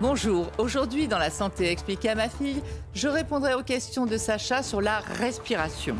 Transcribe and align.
Bonjour, 0.00 0.50
aujourd'hui 0.56 1.08
dans 1.08 1.18
La 1.18 1.28
Santé 1.28 1.70
expliquée 1.70 2.08
à 2.08 2.14
ma 2.14 2.30
fille, 2.30 2.62
je 2.94 3.06
répondrai 3.06 3.52
aux 3.52 3.62
questions 3.62 4.06
de 4.06 4.16
Sacha 4.16 4.62
sur 4.62 4.80
la 4.80 5.00
respiration. 5.00 5.94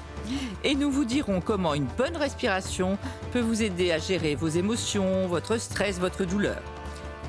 Et 0.65 0.74
nous 0.74 0.91
vous 0.91 1.04
dirons 1.04 1.42
comment 1.42 1.74
une 1.74 1.87
bonne 1.98 2.16
respiration 2.16 2.96
peut 3.30 3.40
vous 3.40 3.62
aider 3.62 3.92
à 3.92 3.98
gérer 3.98 4.37
vos 4.37 4.48
émotions, 4.48 5.27
votre 5.27 5.59
stress, 5.59 5.98
votre 5.98 6.24
douleur. 6.24 6.62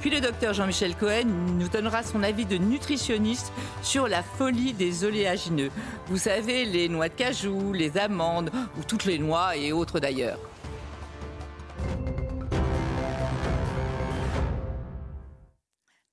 Puis 0.01 0.09
le 0.09 0.19
docteur 0.19 0.55
Jean-Michel 0.55 0.95
Cohen 0.95 1.27
nous 1.59 1.69
donnera 1.69 2.01
son 2.01 2.23
avis 2.23 2.45
de 2.45 2.57
nutritionniste 2.57 3.53
sur 3.83 4.07
la 4.07 4.23
folie 4.23 4.73
des 4.73 5.03
oléagineux. 5.03 5.69
Vous 6.07 6.17
savez, 6.17 6.65
les 6.65 6.89
noix 6.89 7.07
de 7.07 7.13
cajou, 7.13 7.71
les 7.71 7.99
amandes, 7.99 8.49
ou 8.79 8.83
toutes 8.83 9.05
les 9.05 9.19
noix 9.19 9.55
et 9.55 9.71
autres 9.71 9.99
d'ailleurs. 9.99 10.39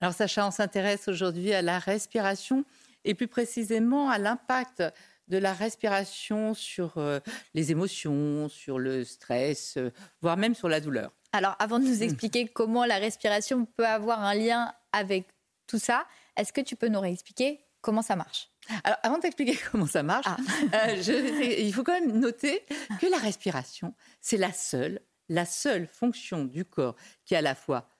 Alors 0.02 0.12
Sacha, 0.12 0.46
on 0.46 0.50
s'intéresse 0.50 1.08
aujourd'hui 1.08 1.54
à 1.54 1.62
la 1.62 1.78
respiration 1.78 2.66
et 3.06 3.14
plus 3.14 3.26
précisément 3.26 4.10
à 4.10 4.18
l'impact 4.18 4.82
de 5.28 5.38
la 5.38 5.52
respiration 5.52 6.54
sur 6.54 6.98
euh, 6.98 7.20
les 7.54 7.70
émotions, 7.70 8.48
sur 8.48 8.78
le 8.78 9.04
stress, 9.04 9.76
euh, 9.76 9.90
voire 10.20 10.36
même 10.36 10.54
sur 10.54 10.68
la 10.68 10.80
douleur. 10.80 11.12
Alors, 11.32 11.54
avant 11.58 11.78
de 11.78 11.84
nous 11.84 12.02
expliquer 12.02 12.48
comment 12.48 12.84
la 12.84 12.96
respiration 12.96 13.66
peut 13.66 13.86
avoir 13.86 14.20
un 14.22 14.34
lien 14.34 14.72
avec 14.92 15.28
tout 15.66 15.78
ça, 15.78 16.06
est-ce 16.36 16.52
que 16.52 16.60
tu 16.62 16.74
peux 16.76 16.88
nous 16.88 17.00
réexpliquer 17.00 17.60
comment 17.82 18.00
ça 18.02 18.16
marche? 18.16 18.48
Alors, 18.84 18.98
avant 19.02 19.16
de 19.16 19.22
t'expliquer 19.22 19.56
comment 19.70 19.86
ça 19.86 20.02
marche, 20.02 20.26
Ah. 20.26 20.36
euh, 20.88 21.02
je- 21.02 21.60
il 21.62 21.72
faut 21.74 21.84
quand 21.84 21.92
même 22.00 22.18
noter 22.18 22.64
que 23.00 23.06
la 23.10 23.18
respiration, 23.18 23.94
c'est 24.20 24.38
la 24.38 24.52
seule, 24.52 25.00
la 25.28 25.44
seule 25.44 25.86
fonction 25.86 26.44
du 26.46 26.64
corps 26.64 26.96
qui 27.26 27.34
est 27.34 27.38
à 27.38 27.42
la 27.42 27.54
fois 27.54 27.90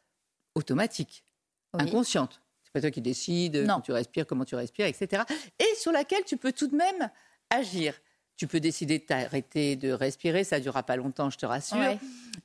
automatique, 0.55 1.25
Oui. 1.75 1.83
inconsciente. 1.83 2.41
C'est 2.79 2.81
pas 2.81 2.89
toi 2.89 2.91
qui 2.91 3.01
décides 3.01 3.57
Non. 3.57 3.75
quand 3.77 3.81
tu 3.83 3.93
respires, 3.93 4.27
comment 4.27 4.45
tu 4.45 4.55
respires, 4.55 4.87
etc. 4.87 5.23
Et 5.59 5.75
sur 5.77 5.93
laquelle 5.93 6.25
tu 6.25 6.37
peux 6.37 6.53
tout 6.53 6.67
de 6.67 6.77
même 6.77 7.11
agir. 7.51 7.95
Tu 8.37 8.47
peux 8.47 8.61
décider 8.61 9.01
de 9.01 9.05
t'arrêter 9.05 9.75
de 9.75 9.91
respirer, 9.91 10.45
ça 10.45 10.59
ne 10.59 10.63
durera 10.63 10.85
pas 10.85 10.95
longtemps, 10.95 11.29
je 11.29 11.39
te 11.39 11.45
rassure. 11.45 11.77
Ouais. 11.79 11.99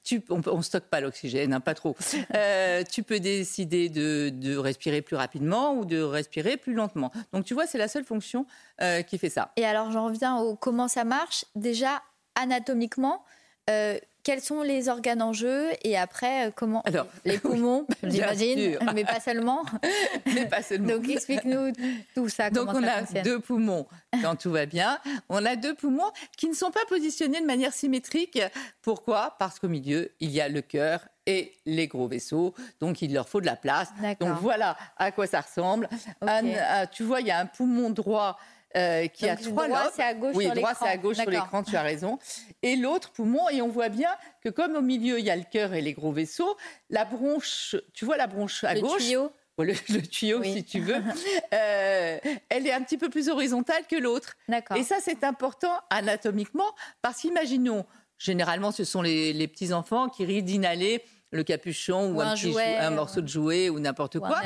Tu, 0.04 0.23
on 0.30 0.58
ne 0.58 0.61
stocke 0.64 0.86
pas 0.86 1.02
l'oxygène, 1.02 1.54
hein, 1.54 1.59
pas 1.59 1.76
trop. 1.76 1.95
Euh, 2.36 2.84
tu 2.89 3.04
peux 3.04 3.20
décider 3.20 3.89
de, 3.89 4.30
de 4.34 4.58
respirer 4.58 5.04
plus 5.04 5.16
rapidement 5.16 5.76
ou 5.76 5.86
de 5.86 6.02
respirer 6.02 6.58
plus 6.58 6.73
lentement. 6.73 7.11
Donc 7.31 7.45
tu 7.45 7.54
vois, 7.54 7.67
c'est 7.67 7.78
la 7.78 7.88
seule 7.88 8.06
fonction 8.06 8.48
euh, 8.81 9.04
qui 9.04 9.20
fait 9.20 9.30
ça. 9.30 9.52
Et 9.56 9.66
alors, 9.66 9.92
j'en 9.92 10.06
reviens 10.06 10.38
au 10.38 10.56
comment 10.56 10.88
ça 10.88 11.04
marche. 11.04 11.45
Déjà, 11.56 12.02
anatomiquement, 12.34 13.23
euh, 13.70 14.00
quels 14.24 14.42
sont 14.42 14.62
les 14.62 14.88
organes 14.90 15.22
en 15.22 15.34
jeu 15.34 15.68
et 15.84 15.98
après, 15.98 16.48
euh, 16.48 16.52
comment 16.56 16.82
Alors, 16.84 17.08
Les 17.26 17.38
poumons, 17.40 17.86
bien 18.02 18.10
j'imagine, 18.34 18.78
mais 18.94 19.04
pas 19.04 19.20
seulement. 19.20 19.64
Mais 20.26 20.45
pas 20.48 20.61
seulement. 20.64 20.88
Donc, 20.95 21.10
explique-nous 21.10 21.73
tout 22.16 22.30
ça. 22.30 22.50
Donc 22.50 22.70
on 22.73 22.82
ça 22.82 22.94
a 22.94 23.00
fonctionne. 23.00 23.23
deux 23.23 23.39
poumons 23.39 23.86
quand 24.22 24.36
tout 24.36 24.52
va 24.52 24.66
bien. 24.66 25.00
On 25.30 25.45
a 25.45 25.56
deux 25.56 25.73
poumons 25.76 26.10
qui 26.38 26.48
ne 26.48 26.54
sont 26.54 26.72
pas 26.72 26.86
positionnés 26.88 27.42
de 27.42 27.45
manière 27.45 27.73
symétrique. 27.73 28.39
Pourquoi? 28.82 29.36
Parce 29.39 29.60
qu'au 29.60 29.67
milieu, 29.67 30.12
il 30.20 30.32
y 30.32 30.42
a 30.42 30.48
le 30.50 30.62
cœur 30.62 31.02
et 31.26 31.54
les 31.66 31.88
gros 31.88 32.08
vaisseaux. 32.08 32.54
Donc 32.80 33.02
il 33.02 33.14
leur 33.14 33.28
faut 33.30 33.42
de 33.42 33.45
la 33.45 33.56
place. 33.56 33.89
Donc 34.20 34.38
voilà 34.42 34.78
à 34.98 35.12
quoi 35.12 35.28
ça 35.28 35.42
ressemble. 35.42 35.88
Un- 36.22 36.45
un- 36.45 36.86
tu 36.88 37.04
vois, 37.04 37.22
il 37.22 37.28
y 37.28 37.32
a 37.32 37.39
un 37.39 37.45
poumon 37.45 37.89
droit 37.89 38.38
euh, 38.76 39.08
qui 39.08 39.28
a 39.30 39.36
Donc, 39.36 39.45
trois 39.45 39.67
droit, 39.67 39.84
lobes. 39.84 39.92
c'est 39.95 40.04
à 40.04 40.14
gauche 40.14 40.36
oui, 40.36 40.45
sur 40.45 40.54
droit, 40.56 40.73
c'est 40.73 40.88
à 40.88 40.98
gauche 40.98 41.17
sur 41.17 41.30
l'écran, 41.30 41.64
tu 41.64 41.76
as 41.76 41.82
raison. 41.84 42.17
Et 42.61 42.76
l'autre 42.76 43.11
poumon, 43.11 43.48
et 43.50 43.61
on 43.61 43.67
voit 43.70 43.89
bien 43.89 44.10
que 44.44 44.50
comme 44.50 44.76
au 44.76 44.82
milieu, 44.82 45.20
il 45.20 45.26
y 45.26 45.30
a 45.30 45.36
le 45.36 45.44
cœur 45.50 45.73
et 45.73 45.82
les 45.82 45.94
gros 45.94 46.11
vaisseaux, 46.11 46.58
la 46.89 47.06
bronche, 47.06 47.76
tu 47.94 48.06
vois 48.06 48.17
la 48.17 48.28
bronche 48.28 48.64
à 48.64 48.73
Le 48.73 48.82
gauche? 48.82 49.04
tuyau. 49.04 49.32
Oh, 49.58 49.64
le, 49.64 49.73
le 49.89 50.02
tuyau, 50.02 50.39
Oui. 50.39 50.52
si 50.54 50.64
tu 50.64 50.80
veux, 50.80 50.95
euh, 51.54 52.17
elle 52.50 52.66
est 52.67 52.72
un 52.73 52.82
petit 52.82 52.98
peu 52.98 53.10
plus 53.10 53.30
horizontale 53.30 53.86
que 53.88 53.95
l'autre. 53.95 54.33
D'accord. 54.48 54.78
Et 54.78 54.83
ça, 54.83 54.95
c'est 55.02 55.23
important 55.23 55.73
anatomiquement, 55.89 56.73
parce 57.02 57.22
qu'imaginons, 57.22 57.86
généralement, 58.17 58.72
ce 58.72 58.83
sont 58.83 59.02
les, 59.02 59.33
les 59.33 59.48
petits-enfants 59.48 60.10
qui 60.10 60.26
risquent 60.26 60.45
d'inhaler 60.45 61.04
le 61.32 61.44
capuchon 61.44 62.10
ou, 62.12 62.16
Ou 62.17 62.22
un, 62.22 62.30
un 62.30 62.33
petit 62.36 62.52
jouet, 62.52 62.78
jou- 62.78 62.82
un 62.86 62.89
morceau 62.92 63.22
de 63.22 63.28
jouet 63.28 63.70
ou 63.70 63.80
n'importe 63.80 64.20
quoi. 64.20 64.39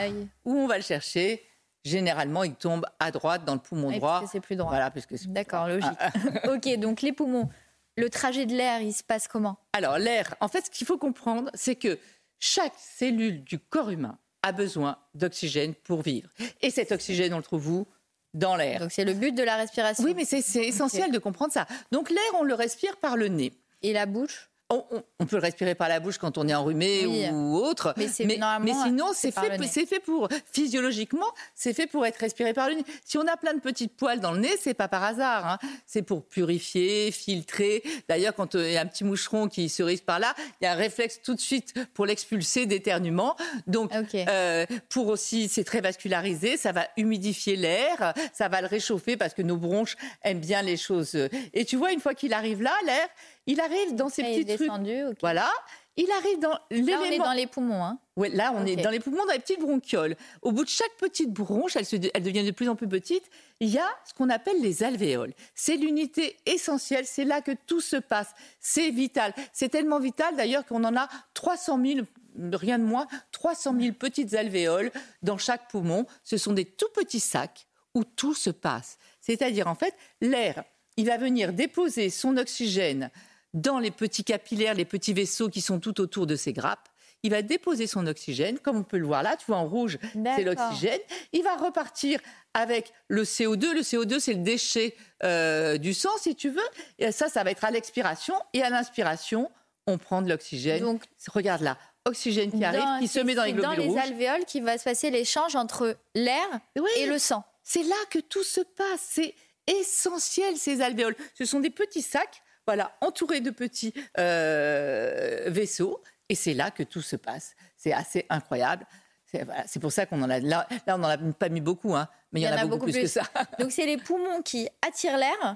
Où 0.46 0.54
on 0.58 0.68
va 0.68 0.78
le 0.78 0.84
chercher 0.84 1.44
Généralement, 1.88 2.44
il 2.44 2.54
tombe 2.56 2.86
à 3.00 3.12
droite 3.12 3.46
dans 3.46 3.54
le 3.54 3.60
poumon 3.60 3.88
Ouais, 3.88 3.98
droit. 4.00 4.24
c'est 4.32 4.40
plus 4.42 4.56
droit. 4.56 4.70
Voilà, 4.70 4.92
parce 4.92 5.06
que 5.06 5.16
D'accord, 5.28 5.68
logique. 5.68 5.90
Ah, 6.00 6.12
ok, 6.54 6.78
donc 6.80 7.02
les 7.02 7.14
poumons, 7.14 7.50
le 7.96 8.10
trajet 8.10 8.46
de 8.46 8.54
l'air, 8.54 8.82
il 8.82 8.94
se 8.94 9.04
passe 9.04 9.28
comment? 9.28 9.58
Alors, 9.74 9.98
l'air, 9.98 10.36
en 10.42 10.48
fait, 10.48 10.66
ce 10.66 10.70
qu'il 10.70 10.86
faut 10.86 10.98
comprendre, 10.98 11.50
c'est 11.54 11.76
que 11.76 11.98
chaque 12.40 12.74
cellule 12.78 13.44
du 13.44 13.58
corps 13.58 13.90
humain 13.90 14.18
a 14.44 14.52
besoin 14.52 14.98
d'oxygène 15.16 15.74
pour 15.74 16.02
vivre. 16.02 16.30
Et 16.62 16.70
cet 16.72 16.92
oxygène, 16.92 17.34
on 17.34 17.38
le 17.38 17.44
trouve 17.44 17.70
où? 17.70 17.88
Dans 18.34 18.56
l'air. 18.56 18.82
Donc 18.82 18.92
c'est 18.92 19.06
le 19.06 19.14
but 19.14 19.34
de 19.34 19.42
la 19.42 19.56
respiration. 19.56 20.04
Oui, 20.04 20.14
mais 20.16 20.26
c'est 20.26 20.42
c'est 20.42 20.66
essentiel 20.66 21.12
de 21.12 21.18
comprendre 21.18 21.52
ça. 21.54 21.66
Donc, 21.92 22.10
l'air, 22.10 22.20
on 22.40 22.44
le 22.44 22.54
respire 22.54 22.98
par 22.98 23.16
le 23.18 23.30
nez. 23.30 23.54
Et 23.82 23.94
la 23.94 24.06
bouche? 24.06 24.50
On, 24.70 25.26
peut 25.26 25.38
le 25.38 25.42
respirer 25.42 25.76
par 25.76 25.88
la 25.88 26.02
bouche 26.02 26.18
quand 26.18 26.38
on 26.38 26.46
est 26.48 26.54
enrhumé 26.54 27.06
Oui. 27.06 27.30
ou 27.32 27.56
autre. 27.56 27.94
Mais 27.96 28.08
sinon, 28.10 29.08
c'est 29.14 29.32
c'est 29.32 29.40
fait, 29.40 29.58
nez. 29.58 29.68
c'est 29.68 29.86
fait 29.86 30.00
pour, 30.02 30.28
physiologiquement, 30.52 31.26
c'est 31.56 31.74
fait 31.74 31.88
pour 31.88 32.06
être 32.06 32.18
respiré 32.18 32.54
par 32.54 32.68
le 32.68 32.76
nez. 32.76 32.84
Si 33.06 33.18
on 33.18 33.26
a 33.28 33.38
plein 33.38 33.54
de 33.54 33.60
petites 33.62 33.96
poils 33.96 34.20
dans 34.20 34.32
le 34.34 34.40
nez, 34.40 34.52
c'est 34.60 34.74
pas 34.74 34.90
par 34.90 35.04
hasard. 35.04 35.48
hein. 35.48 35.58
C'est 35.86 36.02
pour 36.02 36.26
purifier, 36.26 37.12
filtrer. 37.12 37.82
D'ailleurs, 38.10 38.36
quand 38.36 38.56
euh, 38.56 38.68
il 38.68 38.74
y 38.74 38.78
a 38.78 38.82
un 38.82 38.86
petit 38.86 39.06
moucheron 39.06 39.48
qui 39.48 39.70
se 39.70 39.84
risque 39.84 40.04
par 40.04 40.20
là, 40.20 40.34
il 40.60 40.66
y 40.66 40.68
a 40.68 40.74
un 40.74 40.76
réflexe 40.76 41.22
tout 41.24 41.34
de 41.36 41.40
suite 41.40 41.74
pour 41.94 42.06
l'expulser 42.06 42.66
d'éternuement. 42.66 43.38
Donc, 43.68 43.92
euh, 44.16 44.66
pour 44.90 45.08
aussi, 45.08 45.48
c'est 45.48 45.64
très 45.64 45.80
vascularisé, 45.80 46.58
ça 46.58 46.74
va 46.74 46.88
humidifier 46.98 47.56
l'air, 47.56 48.14
ça 48.34 48.50
va 48.50 48.60
le 48.62 48.68
réchauffer 48.68 49.16
parce 49.16 49.34
que 49.34 49.42
nos 49.42 49.58
bronches 49.58 49.96
aiment 50.24 50.40
bien 50.42 50.62
les 50.62 50.76
choses. 50.78 51.16
euh. 51.16 51.30
Et 51.54 51.64
tu 51.64 51.78
vois, 51.78 51.94
une 51.94 52.02
fois 52.02 52.14
qu'il 52.14 52.34
arrive 52.34 52.62
là, 52.62 52.74
l'air, 52.86 53.08
il 53.48 53.60
arrive 53.60 53.96
dans 53.96 54.10
ces 54.10 54.22
est 54.22 54.44
petits 54.44 54.56
trucs. 54.56 55.20
Voilà, 55.22 55.50
il 55.96 56.10
arrive 56.12 56.40
dans 56.40 56.50
Là, 56.50 56.60
on 56.70 56.76
est 56.76 57.04
l'élément. 57.06 57.26
dans 57.26 57.34
les 57.34 57.48
poumons. 57.48 57.84
Hein. 57.84 57.98
Ouais, 58.16 58.30
là, 58.30 58.54
on 58.56 58.66
est 58.66 58.76
dans 58.76 58.92
les 58.92 59.00
poumons, 59.00 59.26
dans 59.26 59.34
les 59.34 59.40
petites 59.40 59.60
bronchioles. 59.60 60.16
Au 60.44 60.52
bout 60.52 60.64
de 60.64 60.70
chaque 60.70 60.96
petite 60.98 61.32
bronche, 61.32 61.76
elle, 61.76 61.86
se, 61.86 61.96
elle 62.14 62.24
devient 62.24 62.44
de 62.44 62.52
plus 62.52 62.70
en 62.70 62.76
plus 62.76 62.88
petite, 62.88 63.24
il 63.60 63.70
y 63.70 63.80
a 63.80 63.90
ce 64.06 64.14
qu'on 64.14 64.30
appelle 64.30 64.62
les 64.62 64.84
alvéoles. 64.84 65.34
C'est 65.56 65.76
l'unité 65.76 66.38
essentielle, 66.46 67.06
c'est 67.06 67.26
là 67.26 67.42
que 67.42 67.52
tout 67.66 67.82
se 67.82 67.96
passe. 67.96 68.34
C'est 68.60 68.92
vital. 68.92 69.34
C'est 69.54 69.70
tellement 69.70 70.00
vital 70.00 70.36
d'ailleurs 70.36 70.66
qu'on 70.66 70.84
en 70.84 70.96
a 70.96 71.08
300 71.34 71.80
000, 71.84 72.06
rien 72.54 72.78
de 72.78 72.84
moins, 72.84 73.08
300 73.32 73.76
000 73.80 73.94
petites 73.94 74.36
alvéoles 74.36 74.92
dans 75.24 75.40
chaque 75.40 75.68
poumon. 75.72 76.06
Ce 76.24 76.38
sont 76.38 76.54
des 76.54 76.66
tout 76.66 76.90
petits 76.94 77.20
sacs 77.20 77.66
où 77.96 78.04
tout 78.04 78.36
se 78.36 78.52
passe. 78.52 79.00
C'est-à-dire, 79.20 79.68
en 79.68 79.76
fait, 79.76 79.96
l'air, 80.22 80.64
il 80.98 81.08
va 81.08 81.18
venir 81.18 81.54
déposer 81.54 82.12
son 82.12 82.38
oxygène 82.38 83.10
dans 83.58 83.80
les 83.80 83.92
petits 83.92 84.24
capillaires, 84.24 84.74
les 84.76 84.86
petits 84.86 85.14
vaisseaux 85.14 85.50
qui 85.50 85.62
sont 85.62 85.80
tout 85.80 86.00
autour 86.00 86.28
de 86.28 86.36
ces 86.36 86.54
grappes. 86.54 86.88
Il 87.24 87.32
va 87.32 87.42
déposer 87.42 87.88
son 87.88 88.06
oxygène, 88.06 88.60
comme 88.60 88.78
on 88.78 88.84
peut 88.84 89.00
le 89.00 89.08
voir 89.08 89.24
là, 89.24 89.36
tu 89.38 89.46
vois 89.48 89.58
en 89.58 89.68
rouge, 89.68 89.98
c'est 90.36 90.44
l'oxygène. 90.44 91.00
Il 91.34 91.44
va 91.44 91.56
repartir 91.56 92.20
avec 92.54 92.94
le 93.08 93.24
CO2. 93.24 93.74
Le 93.74 93.82
CO2, 93.82 94.20
c'est 94.20 94.34
le 94.34 94.44
déchet 94.44 94.96
euh, 95.24 95.78
du 95.80 95.96
sang, 95.96 96.12
si 96.22 96.36
tu 96.36 96.50
veux. 96.50 96.62
Et 97.00 97.12
ça, 97.12 97.28
ça 97.28 97.44
va 97.44 97.50
être 97.52 97.66
à 97.66 97.72
l'expiration. 97.72 98.36
Et 98.54 98.62
à 98.62 98.70
l'inspiration, 98.70 99.50
on 99.88 99.98
prend 99.98 100.22
de 100.22 100.30
l'oxygène. 100.30 100.82
Donc, 100.82 101.04
Regarde 101.34 101.64
là, 101.64 101.78
oxygène 102.06 102.52
qui 102.52 102.64
arrive, 102.64 103.00
qui 103.00 103.08
se 103.08 103.20
met 103.20 103.34
dans 103.34 103.44
les 103.44 103.50
c'est 103.50 103.56
globules 103.58 103.78
dans 103.78 103.82
les 103.84 103.88
rouges. 103.90 104.00
alvéoles 104.00 104.46
qu'il 104.46 104.64
va 104.64 104.78
se 104.78 104.84
passer 104.84 105.10
l'échange 105.10 105.56
entre 105.56 105.98
l'air 106.14 106.48
Oui. 106.78 106.90
et 106.98 107.08
le 107.08 107.18
sang. 107.18 107.44
C'est 107.64 107.84
là 107.84 107.96
que 108.12 108.20
tout 108.20 108.44
se 108.44 108.62
passe. 108.62 109.02
C'est 109.02 109.34
essentiel, 109.66 110.56
ces 110.58 110.82
alvéoles. 110.82 111.16
Ce 111.34 111.46
sont 111.46 111.60
des 111.60 111.70
petits 111.72 112.02
sacs, 112.02 112.42
voilà, 112.68 112.92
entourés 113.02 113.40
de 113.40 113.50
petits 113.50 113.94
euh, 114.20 115.46
vaisseaux. 115.48 116.04
Et 116.30 116.36
c'est 116.36 116.54
là 116.54 116.70
que 116.70 116.84
tout 116.84 117.02
se 117.02 117.16
passe. 117.16 117.56
C'est 117.78 117.94
assez 117.94 118.26
incroyable. 118.30 118.86
C'est 119.26 119.44
voilà, 119.46 119.64
pour 119.82 119.92
ça 119.92 120.06
qu'on 120.06 120.22
en 120.22 120.30
a. 120.30 120.40
Là, 120.40 120.68
là 120.86 120.96
on 120.96 121.00
n'en 121.00 121.08
a 121.08 121.18
pas 121.18 121.50
mis 121.50 121.62
beaucoup, 121.62 121.96
hein, 121.96 122.08
mais 122.32 122.42
il 122.42 122.44
y, 122.44 122.48
en 122.48 122.52
a, 122.58 122.66
beaucoup, 122.66 122.86
plus, 122.86 122.94
que 122.94 123.08
ça. 123.08 123.24
Donc 123.60 123.72
c'est 123.72 123.86
les 123.86 123.98
poumons 123.98 124.42
qui 124.42 124.68
attirent 124.86 125.18
l'air 125.18 125.56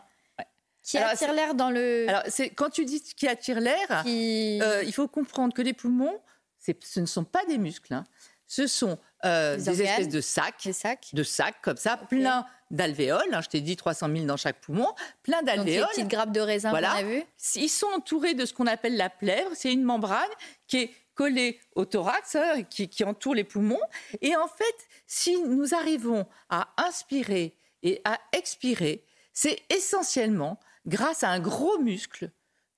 Qui 0.81 0.97
Alors, 0.97 1.09
attire 1.11 1.27
c'est- 1.27 1.35
l'air 1.35 1.53
dans 1.55 1.69
le. 1.69 2.05
Alors, 2.07 2.23
quand 2.55 2.69
tu 2.69 2.85
dis 2.85 3.01
qui 3.01 3.27
attire 3.27 3.59
l'air, 3.59 4.03
qui- 4.03 4.61
euh, 4.61 4.83
il 4.83 4.93
faut 4.93 5.07
comprendre 5.09 5.53
que 5.53 5.61
les 5.61 5.73
poumons, 5.73 6.17
ce 6.59 6.99
ne 6.99 7.05
sont 7.05 7.25
pas 7.25 7.43
des 7.45 7.57
muscles. 7.57 7.93
hein. 7.93 8.05
Ce 8.53 8.67
sont 8.67 8.99
euh, 9.23 9.55
Des 9.55 9.69
organes. 9.69 9.85
espèces 9.85 10.09
de 10.09 10.19
sacs, 10.19 10.67
de 11.13 11.23
sacs 11.23 11.61
comme 11.61 11.77
ça, 11.77 11.95
plein 11.95 12.45
d'alvéoles. 12.69 13.33
hein, 13.33 13.39
je 13.41 13.47
t'ai 13.47 13.61
dit 13.61 13.77
300 13.77 14.07
000 14.13 14.25
dans 14.25 14.35
chaque 14.35 14.59
poumon, 14.59 14.87
plein 15.23 15.41
d'alvéoles. 15.41 15.87
petites 15.87 16.09
grappes 16.09 16.33
de 16.33 16.41
raisin 16.41 16.69
Voilà. 16.69 16.89
qu'on 16.91 16.97
a 16.97 17.03
vu. 17.03 17.23
Ils 17.55 17.69
sont 17.69 17.87
entourés 17.95 18.33
de 18.33 18.45
ce 18.45 18.51
qu'on 18.53 18.67
appelle 18.67 18.97
la 18.97 19.09
plèvre. 19.09 19.51
C'est 19.53 19.71
une 19.71 19.83
membrane 19.83 20.27
qui 20.67 20.77
est 20.79 20.91
collée 21.15 21.61
au 21.75 21.85
thorax, 21.85 22.35
hein, 22.35 22.63
qui, 22.63 22.89
qui 22.89 23.05
entoure 23.05 23.35
les 23.35 23.45
poumons. 23.45 23.79
Et 24.19 24.35
en 24.35 24.49
fait, 24.49 24.75
si 25.07 25.41
nous 25.41 25.73
arrivons 25.73 26.27
à 26.49 26.73
inspirer 26.75 27.55
et 27.83 28.01
à 28.03 28.19
expirer, 28.33 29.05
c'est 29.31 29.59
essentiellement 29.69 30.59
grâce 30.85 31.23
à 31.23 31.29
un 31.29 31.39
gros 31.39 31.77
muscle 31.79 32.31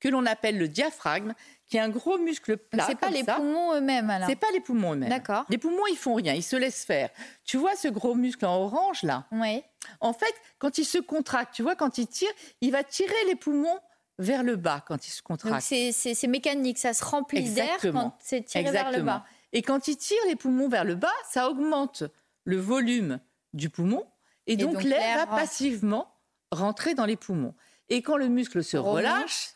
que 0.03 0.09
l'on 0.09 0.25
appelle 0.25 0.57
le 0.57 0.67
diaphragme, 0.67 1.33
qui 1.65 1.77
est 1.77 1.79
un 1.79 1.87
gros 1.87 2.17
muscle 2.17 2.57
plat. 2.57 2.85
c'est 2.85 2.99
pas 2.99 3.09
les 3.09 3.23
ça. 3.23 3.35
poumons 3.35 3.73
eux-mêmes 3.73 4.09
alors. 4.09 4.27
C'est 4.27 4.35
pas 4.35 4.51
les 4.51 4.59
poumons 4.59 4.95
eux-mêmes. 4.95 5.07
D'accord. 5.07 5.45
Les 5.47 5.57
poumons, 5.57 5.87
ils 5.89 5.95
font 5.95 6.15
rien, 6.15 6.33
ils 6.33 6.43
se 6.43 6.57
laissent 6.57 6.83
faire. 6.83 7.09
Tu 7.45 7.55
vois 7.55 7.77
ce 7.77 7.87
gros 7.87 8.13
muscle 8.13 8.45
en 8.45 8.57
orange 8.57 9.03
là 9.03 9.27
Oui. 9.31 9.63
En 10.01 10.11
fait, 10.11 10.33
quand 10.59 10.77
il 10.77 10.83
se 10.83 10.97
contracte, 10.97 11.53
tu 11.55 11.63
vois, 11.63 11.77
quand 11.77 11.97
il 11.97 12.07
tire, 12.07 12.31
il 12.59 12.73
va 12.73 12.83
tirer 12.83 13.15
les 13.27 13.35
poumons 13.35 13.79
vers 14.19 14.43
le 14.43 14.57
bas 14.57 14.83
quand 14.85 15.07
il 15.07 15.09
se 15.09 15.21
contracte. 15.21 15.63
c'est 15.63 16.27
mécanique, 16.27 16.79
ça 16.79 16.93
se 16.93 17.05
remplit 17.05 17.49
d'air 17.49 17.63
Exactement. 17.63 18.09
quand 18.09 18.17
c'est 18.19 18.43
tiré 18.43 18.63
vers 18.65 18.73
le 18.73 18.79
Exactement. 18.79 19.05
bas. 19.05 19.25
Et 19.53 19.61
quand 19.61 19.87
il 19.87 19.95
tire 19.95 20.17
les 20.27 20.35
poumons 20.35 20.67
vers 20.67 20.83
le 20.83 20.95
bas, 20.95 21.13
ça 21.29 21.49
augmente 21.49 22.03
le 22.43 22.57
volume 22.57 23.21
du 23.53 23.69
poumon 23.69 24.05
et, 24.47 24.57
donc, 24.57 24.73
donc 24.73 24.83
l'air 24.83 25.19
va 25.19 25.27
passivement 25.27 26.13
rentrer 26.51 26.93
dans 26.93 27.05
les 27.05 27.15
poumons. 27.15 27.55
Et 27.87 28.01
quand 28.01 28.17
le 28.17 28.27
muscle 28.27 28.65
se 28.65 28.75
relâche, 28.75 29.53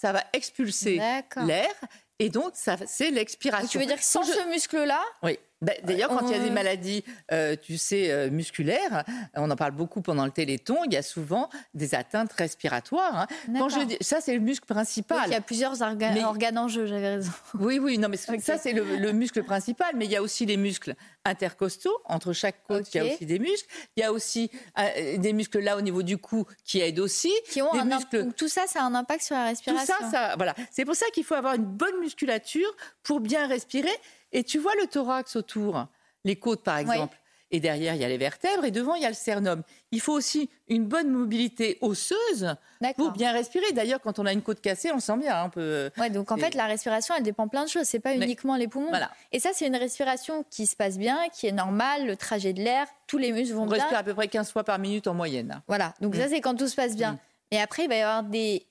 ça 0.00 0.12
va 0.12 0.22
expulser 0.32 1.00
l'air 1.44 1.74
et 2.20 2.28
donc 2.30 2.52
ça, 2.54 2.76
c'est 2.86 3.10
l'expiration. 3.10 3.62
Donc, 3.64 3.70
tu 3.70 3.78
veux 3.78 3.86
dire 3.86 3.96
que 3.96 4.04
sans 4.04 4.22
je- 4.22 4.32
ce 4.32 4.48
muscle-là, 4.48 5.00
Oui. 5.22 5.38
Bah, 5.60 5.72
D'ailleurs, 5.82 6.10
quand 6.10 6.28
il 6.28 6.36
y 6.36 6.40
a 6.40 6.42
des 6.42 6.50
maladies, 6.50 7.02
euh, 7.32 7.56
tu 7.60 7.78
sais, 7.78 8.10
euh, 8.12 8.30
musculaires, 8.30 9.04
on 9.34 9.50
en 9.50 9.56
parle 9.56 9.72
beaucoup 9.72 10.02
pendant 10.02 10.24
le 10.24 10.30
téléthon, 10.30 10.76
il 10.86 10.92
y 10.92 10.96
a 10.96 11.02
souvent 11.02 11.48
des 11.74 11.94
atteintes 11.96 12.32
respiratoires. 12.32 13.16
hein. 13.16 13.26
Quand 13.58 13.68
je 13.68 13.80
dis, 13.84 13.96
ça, 14.00 14.20
c'est 14.20 14.34
le 14.34 14.40
muscle 14.40 14.66
oui, 14.68 14.74
principal. 14.74 15.22
il 15.26 15.32
y 15.32 15.36
a 15.36 15.40
plusieurs 15.40 15.74
orga- 15.82 16.12
Mais- 16.14 16.24
organes 16.24 16.58
en 16.58 16.68
jeu, 16.68 16.86
j'avais 16.86 17.16
raison. 17.16 17.32
Oui, 17.58 17.78
oui, 17.80 17.98
non, 17.98 18.08
mais 18.08 18.18
Ok. 18.28 18.40
ça, 18.40 18.56
c'est 18.56 18.72
le, 18.72 18.96
le 18.98 19.12
muscle 19.12 19.42
principal, 19.42 19.88
mais 19.96 20.04
il 20.04 20.10
y 20.12 20.16
a 20.16 20.22
aussi 20.22 20.46
les 20.46 20.56
muscles 20.56 20.94
intercostaux. 21.24 21.98
Entre 22.04 22.32
chaque 22.32 22.62
côte, 22.64 22.92
il 22.94 22.98
y 22.98 23.00
a 23.00 23.12
aussi 23.12 23.26
des 23.26 23.38
muscles. 23.38 23.68
Il 23.96 24.00
y 24.00 24.04
a 24.04 24.12
aussi 24.12 24.50
euh, 24.78 25.16
des 25.18 25.32
muscles 25.32 25.58
là 25.60 25.76
au 25.76 25.80
niveau 25.80 26.02
du 26.02 26.18
cou 26.18 26.44
qui 26.64 26.80
aident 26.80 27.00
aussi. 27.00 27.32
Qui 27.50 27.62
ont 27.62 27.72
des 27.72 27.80
un 27.80 27.84
muscles. 27.84 28.24
Donc 28.24 28.36
tout 28.36 28.48
ça, 28.48 28.62
ça 28.66 28.82
a 28.82 28.84
un 28.84 28.94
impact 28.94 29.22
sur 29.22 29.34
la 29.36 29.42
Tout 29.42 29.48
respiration. 29.50 29.94
ça, 30.02 30.10
ça, 30.10 30.34
voilà. 30.36 30.54
C'est 30.70 30.84
pour 30.84 30.94
ça 30.94 31.06
qu'il 31.12 31.24
faut 31.24 31.34
avoir 31.34 31.54
une 31.54 31.64
bonne 31.64 31.98
musculature 32.00 32.68
pour 33.02 33.20
bien 33.20 33.46
respirer. 33.46 33.90
Et 34.32 34.44
tu 34.44 34.58
vois 34.58 34.74
le 34.80 34.86
thorax 34.86 35.36
autour, 35.36 35.86
les 36.24 36.36
côtes 36.36 36.62
par 36.62 36.78
exemple. 36.78 37.16
Et 37.50 37.60
derrière, 37.60 37.94
il 37.94 38.00
y 38.02 38.04
a 38.04 38.08
les 38.08 38.18
vertèbres 38.18 38.66
et 38.66 38.70
devant, 38.70 38.94
il 38.94 39.00
y 39.00 39.06
a 39.06 39.08
le 39.08 39.14
sternum. 39.14 39.62
Il 39.90 40.02
faut 40.02 40.12
aussi 40.12 40.50
une 40.68 40.84
bonne 40.84 41.08
mobilité 41.08 41.78
osseuse 41.80 42.54
pour 42.98 43.10
bien 43.12 43.32
respirer. 43.32 43.72
D'ailleurs, 43.72 44.02
quand 44.02 44.18
on 44.18 44.26
a 44.26 44.34
une 44.34 44.42
côte 44.42 44.60
cassée, 44.60 44.92
on 44.92 45.00
sent 45.00 45.16
bien 45.16 45.34
hein, 45.34 45.44
un 45.44 45.48
peu. 45.48 45.88
Ouais, 45.96 46.10
donc 46.10 46.30
en 46.30 46.36
fait, 46.36 46.54
la 46.54 46.66
respiration, 46.66 47.14
elle 47.16 47.22
dépend 47.22 47.48
plein 47.48 47.64
de 47.64 47.70
choses. 47.70 47.84
C'est 47.86 48.00
pas 48.00 48.14
Mais- 48.14 48.26
uniquement 48.26 48.56
les 48.56 48.68
poumons. 48.68 48.90
Voilà. 48.90 49.10
Et 49.32 49.40
ça, 49.40 49.48
c'est 49.54 49.66
une 49.66 49.76
respiration 49.76 50.44
qui 50.50 50.66
se 50.66 50.76
passe 50.76 50.98
bien, 50.98 51.18
qui 51.32 51.46
est 51.46 51.52
normale, 51.52 52.06
le 52.06 52.16
trajet 52.16 52.52
de 52.52 52.60
l'air, 52.62 52.86
tous 53.06 53.16
les 53.16 53.32
muscles 53.32 53.54
vont 53.54 53.62
On 53.62 53.66
bien. 53.66 53.76
respire 53.78 53.96
à 53.96 54.02
peu 54.02 54.12
près 54.12 54.28
15 54.28 54.52
fois 54.52 54.62
par 54.62 54.78
minute 54.78 55.06
en 55.06 55.14
moyenne. 55.14 55.62
Voilà. 55.68 55.94
Donc 56.02 56.14
Mm. 56.16 56.18
ça, 56.20 56.28
c'est 56.28 56.42
quand 56.42 56.54
tout 56.54 56.68
se 56.68 56.76
passe 56.76 56.96
bien. 56.96 57.18
Et 57.50 57.58
après, 57.58 57.84
il 57.84 57.88
va 57.88 57.96
y 57.96 58.02
avoir 58.02 58.24
des 58.24 58.66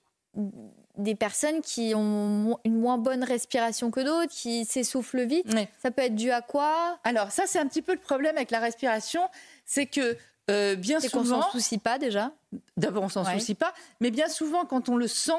des 0.97 1.15
personnes 1.15 1.61
qui 1.61 1.93
ont 1.95 2.59
une 2.63 2.79
moins 2.79 2.97
bonne 2.97 3.23
respiration 3.23 3.91
que 3.91 3.99
d'autres, 4.01 4.31
qui 4.33 4.65
s'essoufflent 4.65 5.25
vite. 5.25 5.47
Ça 5.81 5.91
peut 5.91 6.01
être 6.01 6.15
dû 6.15 6.31
à 6.31 6.41
quoi? 6.41 6.99
Alors 7.03 7.31
ça, 7.31 7.43
c'est 7.45 7.59
un 7.59 7.67
petit 7.67 7.81
peu 7.81 7.93
le 7.93 7.99
problème 7.99 8.35
avec 8.35 8.51
la 8.51 8.59
respiration, 8.59 9.21
c'est 9.65 9.85
que 9.85 10.17
euh, 10.49 10.75
bien 10.75 10.99
C'est 10.99 11.09
qu'on 11.11 11.23
souvent, 11.23 11.41
s'en 11.43 11.51
soucie 11.51 11.77
pas 11.77 11.97
déjà? 11.99 12.31
d'abord 12.77 13.03
on 13.03 13.09
s'en 13.09 13.25
Ouais. 13.25 13.33
soucie 13.39 13.53
pas, 13.55 13.73
mais 13.99 14.11
bien 14.11 14.27
souvent 14.29 14.65
quand 14.65 14.89
on 14.89 14.95
le 14.95 15.07
sent, 15.07 15.33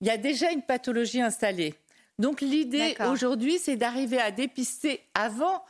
il 0.00 0.06
y 0.06 0.10
a 0.10 0.16
déjà 0.16 0.50
une 0.50 0.62
pathologie 0.62 1.20
installée. 1.20 1.74
Donc 2.18 2.40
l'idée 2.40 2.96
aujourd'hui, 3.10 3.58
c'est 3.58 3.76
d'arriver 3.76 4.20
à 4.20 4.30
dépister 4.30 5.02
avant 5.14 5.62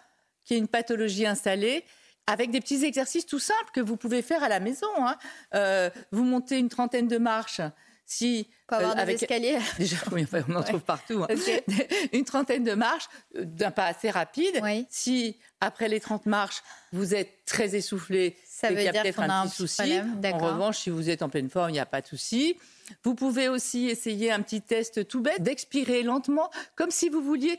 qu'il 0.44 0.56
y 0.56 0.58
ait 0.58 0.62
une 0.62 0.68
pathologie 0.68 1.26
installée. 1.26 1.84
Avec 2.28 2.52
des 2.52 2.60
petits 2.60 2.84
exercices 2.84 3.26
tout 3.26 3.40
simples 3.40 3.70
que 3.74 3.80
vous 3.80 3.96
pouvez 3.96 4.22
faire 4.22 4.44
à 4.44 4.48
la 4.48 4.60
maison. 4.60 4.86
hein. 4.98 5.16
Euh, 5.56 5.90
vous 6.12 6.22
montez 6.22 6.56
une 6.56 6.68
trentaine 6.68 7.08
de 7.08 7.18
marches. 7.18 7.60
Si 8.06 8.48
avoir 8.68 8.92
euh, 8.92 8.94
des 8.94 9.00
avec 9.00 9.22
escaliers. 9.22 9.58
déjà, 9.78 9.96
oui, 10.12 10.24
enfin, 10.24 10.42
on 10.48 10.54
en 10.56 10.62
trouve 10.62 10.80
partout. 10.82 11.24
hein. 11.24 11.34
Une 12.12 12.24
trentaine 12.24 12.64
de 12.64 12.72
marches 12.74 13.08
euh, 13.36 13.44
d'un 13.44 13.70
pas 13.70 13.86
assez 13.86 14.10
rapide. 14.10 14.60
Oui. 14.62 14.86
Si 14.90 15.36
après 15.60 15.88
les 15.88 16.00
30 16.00 16.26
marches, 16.26 16.62
vous 16.92 17.14
êtes 17.14 17.44
très 17.46 17.74
essoufflé, 17.76 18.36
Ça 18.44 18.68
veut 18.68 18.76
qu'il 18.76 18.84
y 18.84 18.88
a 18.88 18.92
dire 18.92 19.02
peut-être 19.02 19.16
qu'on 19.16 19.22
a 19.22 19.34
un 19.34 19.42
un 19.42 19.46
petit 19.46 19.56
souci. 19.56 19.92
En 20.00 20.38
revanche, 20.38 20.78
si 20.78 20.90
vous 20.90 21.08
êtes 21.10 21.22
en 21.22 21.28
pleine 21.28 21.48
forme, 21.50 21.70
il 21.70 21.74
n'y 21.74 21.78
a 21.80 21.86
pas 21.86 22.00
de 22.00 22.06
souci. 22.06 22.56
Vous 23.04 23.14
pouvez 23.14 23.48
aussi 23.48 23.88
essayer 23.88 24.30
un 24.32 24.42
petit 24.42 24.60
test 24.60 25.06
tout 25.08 25.20
bête 25.22 25.42
d'expirer 25.42 26.02
lentement, 26.02 26.50
comme 26.74 26.90
si 26.90 27.08
vous 27.08 27.22
vouliez 27.22 27.58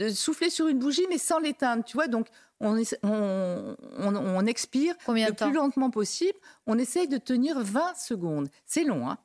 euh, 0.00 0.10
souffler 0.14 0.48
sur 0.50 0.68
une 0.68 0.78
bougie, 0.78 1.04
mais 1.10 1.18
sans 1.18 1.38
l'éteindre. 1.38 1.84
Tu 1.84 1.94
vois, 1.96 2.06
donc 2.06 2.28
on, 2.60 2.76
essa- 2.76 2.96
on, 3.02 3.76
on- 3.98 4.16
on 4.16 4.46
expire 4.46 4.94
Combien 5.04 5.28
le 5.28 5.34
plus 5.34 5.52
lentement 5.52 5.90
possible. 5.90 6.38
On 6.66 6.78
essaye 6.78 7.08
de 7.08 7.18
tenir 7.18 7.58
20 7.60 7.94
secondes. 7.96 8.48
C'est 8.64 8.84
long, 8.84 9.08
hein 9.10 9.18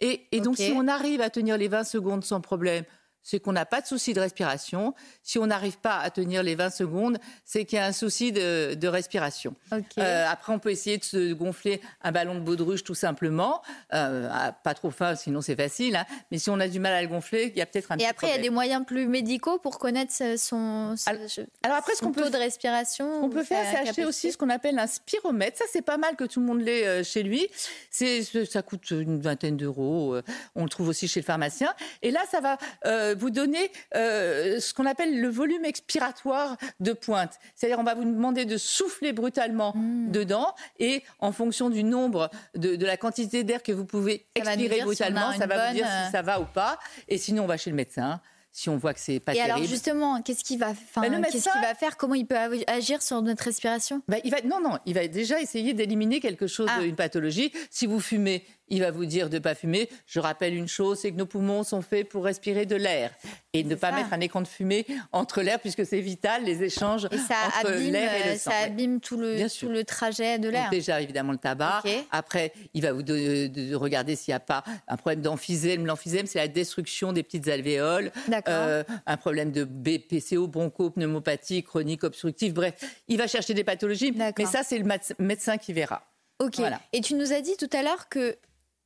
et, 0.00 0.26
et 0.32 0.40
donc, 0.40 0.56
si 0.56 0.72
on 0.74 0.88
arrive 0.88 1.20
à 1.20 1.30
tenir 1.30 1.56
les 1.58 1.68
20 1.68 1.84
secondes 1.84 2.24
sans 2.24 2.40
problème, 2.40 2.84
c'est 3.22 3.40
qu'on 3.40 3.52
n'a 3.52 3.66
pas 3.66 3.80
de 3.80 3.86
souci 3.86 4.14
de 4.14 4.20
respiration. 4.20 4.94
Si 5.22 5.38
on 5.38 5.46
n'arrive 5.46 5.78
pas 5.78 5.98
à 5.98 6.10
tenir 6.10 6.42
les 6.42 6.54
20 6.54 6.70
secondes, 6.70 7.18
c'est 7.44 7.64
qu'il 7.64 7.76
y 7.78 7.80
a 7.80 7.86
un 7.86 7.92
souci 7.92 8.32
de, 8.32 8.74
de 8.74 8.88
respiration. 8.88 9.54
Euh, 9.98 10.26
après, 10.28 10.52
on 10.52 10.58
peut 10.58 10.70
essayer 10.70 10.98
de 10.98 11.04
se 11.04 11.32
gonfler 11.32 11.80
un 12.02 12.12
ballon 12.12 12.34
de 12.34 12.40
baudruche 12.40 12.82
tout 12.84 12.94
simplement. 12.94 13.62
Euh, 13.94 14.28
à- 14.32 14.52
pas 14.52 14.74
trop 14.74 14.90
fin, 14.90 15.14
sinon 15.14 15.40
c'est 15.40 15.56
facile. 15.56 15.96
hein. 15.96 16.04
Mais 16.30 16.38
si 16.38 16.50
on 16.50 16.58
a 16.60 16.68
du 16.68 16.80
mal 16.80 16.92
à 16.92 17.02
le 17.02 17.08
gonfler, 17.08 17.50
il 17.54 17.58
y 17.58 17.62
a 17.62 17.66
peut-être 17.66 17.92
un 17.92 17.98
Et 17.98 18.06
après, 18.06 18.28
il 18.28 18.30
y 18.30 18.38
a 18.38 18.38
des 18.42 18.50
moyens 18.50 18.84
plus 18.86 19.06
médicaux 19.06 19.58
pour 19.58 19.78
connaître 19.78 20.12
son, 20.38 20.94
ce- 20.96 21.08
Alors- 21.08 21.22
Alors 21.62 21.76
après, 21.78 21.92
ce 21.92 21.98
son 21.98 22.06
qu'on 22.06 22.12
peut 22.12 22.22
taux 22.24 22.30
de 22.30 22.36
respiration. 22.38 23.20
Qu'on 23.20 23.30
peut 23.30 23.44
faire, 23.44 23.64
c'est 23.70 23.88
acheter 23.88 24.04
aussi 24.04 24.32
ce 24.32 24.38
qu'on 24.38 24.50
appelle 24.50 24.78
un 24.78 24.86
spiromètre. 24.86 25.58
Ça, 25.58 25.64
c'est 25.72 25.82
pas 25.82 25.96
mal 25.98 26.16
que 26.16 26.24
tout 26.24 26.40
le 26.40 26.46
monde 26.46 26.60
l'ait 26.62 26.86
euh, 26.86 27.04
chez 27.04 27.22
lui. 27.22 27.48
Ça 27.90 28.62
coûte 28.62 28.90
une 28.90 29.20
vingtaine 29.20 29.56
d'euros. 29.56 30.16
On 30.54 30.64
le 30.64 30.68
trouve 30.70 30.88
aussi 30.88 31.08
chez 31.08 31.20
le 31.20 31.24
pharmacien. 31.24 31.72
Et 32.02 32.10
là, 32.10 32.20
ça 32.30 32.40
va 32.40 32.56
euh, 32.86 33.09
vous 33.14 33.30
donner 33.30 33.70
euh, 33.94 34.60
ce 34.60 34.74
qu'on 34.74 34.86
appelle 34.86 35.20
le 35.20 35.28
volume 35.28 35.64
expiratoire 35.64 36.56
de 36.80 36.92
pointe. 36.92 37.38
C'est-à-dire, 37.54 37.78
on 37.78 37.84
va 37.84 37.94
vous 37.94 38.04
demander 38.04 38.44
de 38.44 38.56
souffler 38.56 39.12
brutalement 39.12 39.72
Hmm. 39.74 40.10
dedans 40.10 40.54
et 40.78 41.02
en 41.20 41.32
fonction 41.32 41.70
du 41.70 41.84
nombre 41.84 42.30
de, 42.56 42.76
de 42.76 42.86
la 42.86 42.96
quantité 42.96 43.44
d'air 43.44 43.62
que 43.62 43.72
vous 43.72 43.84
pouvez 43.84 44.26
Ça 44.36 44.44
va 44.44 44.56
nous 44.56 44.62
expirer 44.62 44.78
si 44.80 44.84
brutalement, 44.84 45.32
ça 45.32 45.46
va 45.46 45.68
vous 45.68 45.74
dire 45.74 45.86
euh, 45.88 46.06
si 46.06 46.12
ça 46.12 46.22
va 46.22 46.40
ou 46.40 46.44
pas. 46.44 46.78
Et 47.08 47.18
sinon, 47.18 47.44
on 47.44 47.46
va 47.46 47.56
chez 47.56 47.70
le 47.70 47.76
médecin. 47.76 48.20
Si 48.52 48.68
on 48.68 48.76
voit 48.76 48.92
que 48.94 48.98
c'est 49.00 49.20
pas 49.20 49.30
Et 49.32 49.36
terrible. 49.36 49.54
alors 49.54 49.64
justement, 49.68 50.22
qu'est-ce 50.22 50.42
qu'il 50.42 50.58
va, 50.58 50.72
Ben, 50.96 51.22
qu'est-ce 51.30 51.48
qu'il 51.48 51.60
va 51.62 51.74
faire? 51.76 51.96
Comment 51.96 52.14
il 52.16 52.26
peut 52.26 52.36
ag- 52.36 52.64
agir 52.66 53.00
sur 53.00 53.22
notre 53.22 53.44
respiration? 53.44 54.02
Bah, 54.08 54.16
il 54.24 54.30
va, 54.32 54.38
non, 54.42 54.60
non, 54.60 54.76
il 54.86 54.94
va 54.94 55.06
déjà 55.06 55.40
essayer 55.40 55.72
d'éliminer 55.72 56.18
quelque 56.18 56.48
chose, 56.48 56.66
Ah. 56.68 56.82
une 56.82 56.96
pathologie. 56.96 57.52
Si 57.70 57.86
vous 57.86 58.00
fumez, 58.00 58.44
il 58.70 58.80
va 58.80 58.90
vous 58.90 59.04
dire 59.04 59.28
de 59.28 59.34
ne 59.34 59.40
pas 59.40 59.54
fumer. 59.54 59.88
Je 60.06 60.20
rappelle 60.20 60.54
une 60.54 60.68
chose, 60.68 60.98
c'est 61.00 61.10
que 61.12 61.16
nos 61.16 61.26
poumons 61.26 61.62
sont 61.64 61.82
faits 61.82 62.08
pour 62.08 62.24
respirer 62.24 62.66
de 62.66 62.76
l'air 62.76 63.10
et 63.52 63.64
ne 63.64 63.74
pas 63.74 63.90
ça. 63.90 63.96
mettre 63.96 64.12
un 64.12 64.20
écran 64.20 64.40
de 64.40 64.48
fumée 64.48 64.86
entre 65.12 65.42
l'air, 65.42 65.58
puisque 65.60 65.84
c'est 65.84 66.00
vital, 66.00 66.44
les 66.44 66.62
échanges 66.62 67.06
Et 67.10 67.18
ça 67.18 67.34
entre 67.48 67.66
abîme, 67.72 67.92
l'air 67.92 68.14
et 68.14 68.28
euh, 68.28 68.32
le 68.32 68.38
sang. 68.38 68.50
ça 68.52 68.56
abîme 68.58 69.00
tout 69.00 69.16
le, 69.16 69.36
tout 69.48 69.84
trajet 69.84 70.38
de 70.38 70.48
l'air. 70.48 70.70
déjà, 70.70 71.00
évidemment, 71.00 71.32
le 71.32 71.38
tabac. 71.38 71.82
Après, 72.10 72.52
il 72.74 72.82
va 72.82 72.92
vous 72.92 73.02
de, 73.02 73.46
de- 73.48 73.70
de 73.70 73.74
regarder 73.74 74.16
s'il 74.16 74.32
n'y 74.32 74.36
a 74.36 74.40
pas 74.40 74.62
un 74.88 74.96
problème 74.96 75.20
d'emphysème. 75.20 75.84
L'emphysème, 75.86 76.26
c'est 76.26 76.38
la 76.38 76.48
destruction 76.48 77.12
des 77.12 77.22
petites 77.22 77.48
alvéoles. 77.48 78.12
Euh, 78.48 78.84
un 79.06 79.16
problème 79.16 79.50
de 79.52 79.64
BPCO, 79.64 80.46
broncho-pneumopathie, 80.46 81.62
chronique, 81.62 82.04
obstructive. 82.04 82.52
Bref, 82.54 82.74
il 83.08 83.18
va 83.18 83.26
chercher 83.26 83.54
des 83.54 83.64
pathologies. 83.64 84.12
Mais 84.12 84.46
ça, 84.46 84.62
c'est 84.62 84.78
le 84.78 84.88
médecin 85.18 85.56
qui 85.58 85.72
verra. 85.72 86.02
Ok. 86.38 86.56
Voilà. 86.56 86.80
Et 86.92 87.00
tu 87.00 87.14
nous 87.14 87.32
as 87.32 87.40
dit 87.40 87.56
tout 87.58 87.68
à 87.72 87.82
l'heure 87.82 88.08
que 88.08 88.36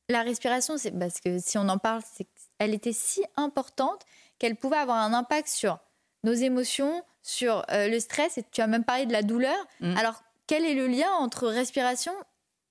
la 0.09 0.21
respiration, 0.21 0.77
c'est 0.77 0.91
parce 0.91 1.19
que 1.19 1.39
si 1.39 1.57
on 1.57 1.67
en 1.67 1.77
parle, 1.77 2.01
c'est 2.13 2.25
qu'elle 2.57 2.73
était 2.73 2.93
si 2.93 3.23
importante 3.35 4.05
qu'elle 4.39 4.55
pouvait 4.55 4.77
avoir 4.77 4.97
un 4.97 5.13
impact 5.13 5.47
sur 5.47 5.79
nos 6.23 6.33
émotions, 6.33 7.03
sur 7.21 7.65
euh, 7.71 7.87
le 7.87 7.99
stress. 7.99 8.37
Et 8.37 8.43
tu 8.51 8.61
as 8.61 8.67
même 8.67 8.83
parlé 8.83 9.05
de 9.05 9.13
la 9.13 9.23
douleur. 9.23 9.57
Mm. 9.79 9.97
Alors, 9.97 10.23
quel 10.47 10.63
est 10.65 10.75
le 10.75 10.87
lien 10.87 11.11
entre 11.19 11.47
respiration 11.47 12.13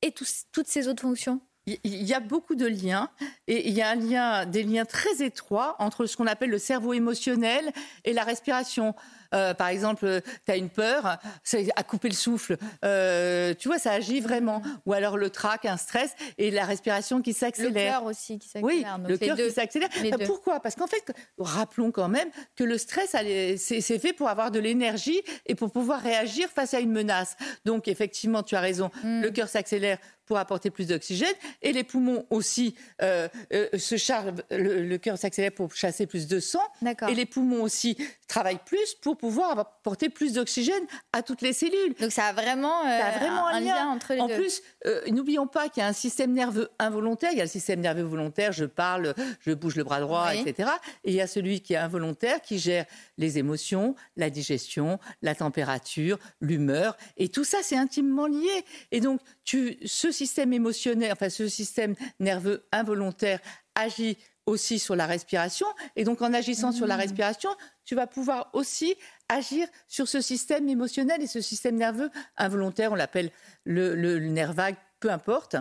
et 0.03 0.13
toutes 0.13 0.67
ces 0.67 0.89
autres 0.89 1.03
fonctions? 1.03 1.41
Il 1.67 2.03
y 2.05 2.13
a 2.15 2.21
beaucoup 2.21 2.55
de 2.55 2.67
liens 2.67 3.11
et 3.47 3.69
il 3.69 3.75
y 3.75 3.83
a 3.83 3.91
un 3.91 3.95
lien, 3.95 4.47
des 4.47 4.63
liens 4.63 4.85
très 4.85 5.25
étroits 5.25 5.77
entre 5.79 6.07
ce 6.07 6.17
qu'on 6.17 6.27
appelle 6.27 6.51
le 6.51 6.59
cerveau 6.59 6.93
émotionnel 6.93 7.73
et 8.05 8.13
la 8.13 8.25
respiration. 8.25 8.95
Euh, 9.35 9.53
par 9.53 9.69
exemple, 9.69 10.21
tu 10.47 10.53
as 10.53 10.57
une 10.57 10.71
peur, 10.71 11.19
c'est 11.43 11.69
à 11.77 11.83
couper 11.83 12.09
le 12.09 12.15
souffle. 12.15 12.57
Euh, 12.85 13.55
tu 13.55 13.69
vois, 13.69 13.79
ça 13.79 13.93
agit 13.93 14.21
vraiment. 14.21 14.63
Ou 14.87 14.93
alors 14.93 15.17
le 15.17 15.31
trac, 15.31 15.65
un 15.65 15.77
stress 15.77 16.15
et 16.39 16.51
la 16.51 16.65
respiration 16.65 17.21
qui 17.21 17.33
s'accélère. 17.33 17.73
Le 17.73 17.99
cœur 18.01 18.05
aussi 18.05 18.39
qui 18.39 18.49
s'accélère. 18.49 18.99
Oui, 18.99 19.09
le 19.09 19.19
cœur 19.19 19.37
qui 19.37 19.51
s'accélère. 19.51 19.89
Pourquoi? 20.27 20.61
Parce 20.61 20.77
qu'en 20.77 20.87
fait, 20.87 21.13
rappelons 21.39 21.91
quand 21.91 22.09
même 22.09 22.29
que 22.57 22.65
le 22.65 22.79
stress, 22.79 23.17
c'est 23.59 23.99
fait 23.99 24.13
pour 24.13 24.29
avoir 24.29 24.51
de 24.51 24.61
l'énergie 24.61 25.21
et 25.47 25.55
pour 25.55 25.73
pouvoir 25.73 26.01
réagir 26.01 26.49
face 26.49 26.75
à 26.75 26.81
une 26.81 26.93
menace. 26.93 27.37
Donc, 27.65 27.89
effectivement, 27.89 28.43
tu 28.43 28.55
as 28.55 28.61
raison. 28.61 28.91
Hmm. 29.03 29.23
Le 29.23 29.31
cœur 29.31 29.49
s'accélère 29.49 29.99
pour 30.27 30.39
apporter 30.39 30.71
plus 30.71 30.89
d'oxygène 30.89 31.35
et 31.63 31.73
les 31.73 31.85
poumons 31.85 32.27
aussi 32.31 32.75
euh, 33.03 33.29
euh, 33.53 33.69
se 33.79 33.97
chargent, 33.97 34.33
le, 34.51 34.97
cœur 34.97 35.19
s'accélère 35.19 35.53
pour 35.53 35.75
chasser 35.75 36.07
plus 36.07 36.27
de 36.27 36.41
sang 36.41 36.63
et 37.09 37.15
les 37.15 37.27
poumons 37.27 37.63
aussi 37.63 37.97
travaillent 38.29 38.61
plus 38.65 38.95
pour 38.95 39.17
pouvoir 39.17 39.59
apporter 39.59 40.09
plus 40.09 40.33
d'oxygène 40.33 40.85
à 41.13 41.23
toutes 41.23 41.43
les 41.43 41.53
cellules. 41.53 41.95
Donc 42.01 42.13
ça 42.13 42.27
a 42.27 42.33
vraiment, 42.33 42.87
euh, 42.87 43.19
vraiment 43.19 43.47
un, 43.47 43.61
lien. 43.61 43.89
entre 43.89 44.15
les 44.15 44.19
deux. 44.19 44.23
En 44.23 44.29
plus, 44.29 44.63
n'oublions 45.09 45.47
pas 45.47 45.69
qu'il 45.69 45.83
y 45.83 45.85
a 45.85 45.89
un 45.89 45.93
système 45.93 46.33
nerveux 46.33 46.71
involontaire. 46.79 47.31
Il 47.33 47.39
y 47.39 47.41
a 47.41 47.45
le 47.45 47.51
système 47.51 47.81
nerveux 47.81 48.03
volontaire, 48.03 48.53
je 48.53 48.65
parle, 48.65 49.15
je 49.41 49.53
bouge 49.53 49.77
le 49.77 49.85
bras 49.85 50.01
droit, 50.01 50.35
etc. 50.35 50.71
Et 51.05 51.11
il 51.11 51.15
y 51.15 51.21
a 51.21 51.27
celui 51.27 51.61
qui 51.61 51.75
est 51.75 51.79
involontaire 51.79 52.41
qui 52.41 52.59
gère 52.59 52.87
les 53.19 53.39
émotions, 53.39 53.95
la 54.17 54.31
digestion, 54.31 54.99
la 55.23 55.35
température, 55.35 56.19
l'humeur. 56.41 56.97
Et 57.17 57.29
tout 57.29 57.45
ça, 57.45 57.59
c'est 57.63 57.77
intimement 57.77 58.27
lié. 58.27 58.65
Et 58.93 59.01
donc, 59.01 59.21
tu, 59.45 59.79
ce 59.85 60.11
système 60.11 60.53
émotionnel, 60.53 61.13
enfin 61.13 61.29
ce 61.29 61.49
système 61.49 61.95
nerveux 62.19 62.67
involontaire 62.73 63.41
agit 63.75 64.17
aussi 64.47 64.79
sur 64.79 64.97
la 64.97 65.07
respiration. 65.07 65.67
Et 65.97 66.05
donc, 66.05 66.23
en 66.23 66.33
agissant 66.33 66.73
sur 66.73 66.87
la 66.87 66.97
mmh. 66.97 67.01
respiration, 67.01 67.51
tu 67.85 67.95
vas 67.95 68.07
pouvoir 68.07 68.51
aussi 68.53 68.95
agir 69.29 69.67
sur 69.89 70.09
ce 70.09 70.21
système 70.21 70.69
émotionnel 70.69 71.23
et 71.23 71.27
ce 71.27 71.41
système 71.41 71.77
nerveux 71.77 72.11
involontaire, 72.37 72.93
on 72.93 72.95
l'appelle 72.95 73.31
le, 73.65 73.95
le, 73.95 74.19
nerf 74.21 74.53
vague, 74.53 74.77
peu 75.01 75.11
importe. 75.11 75.57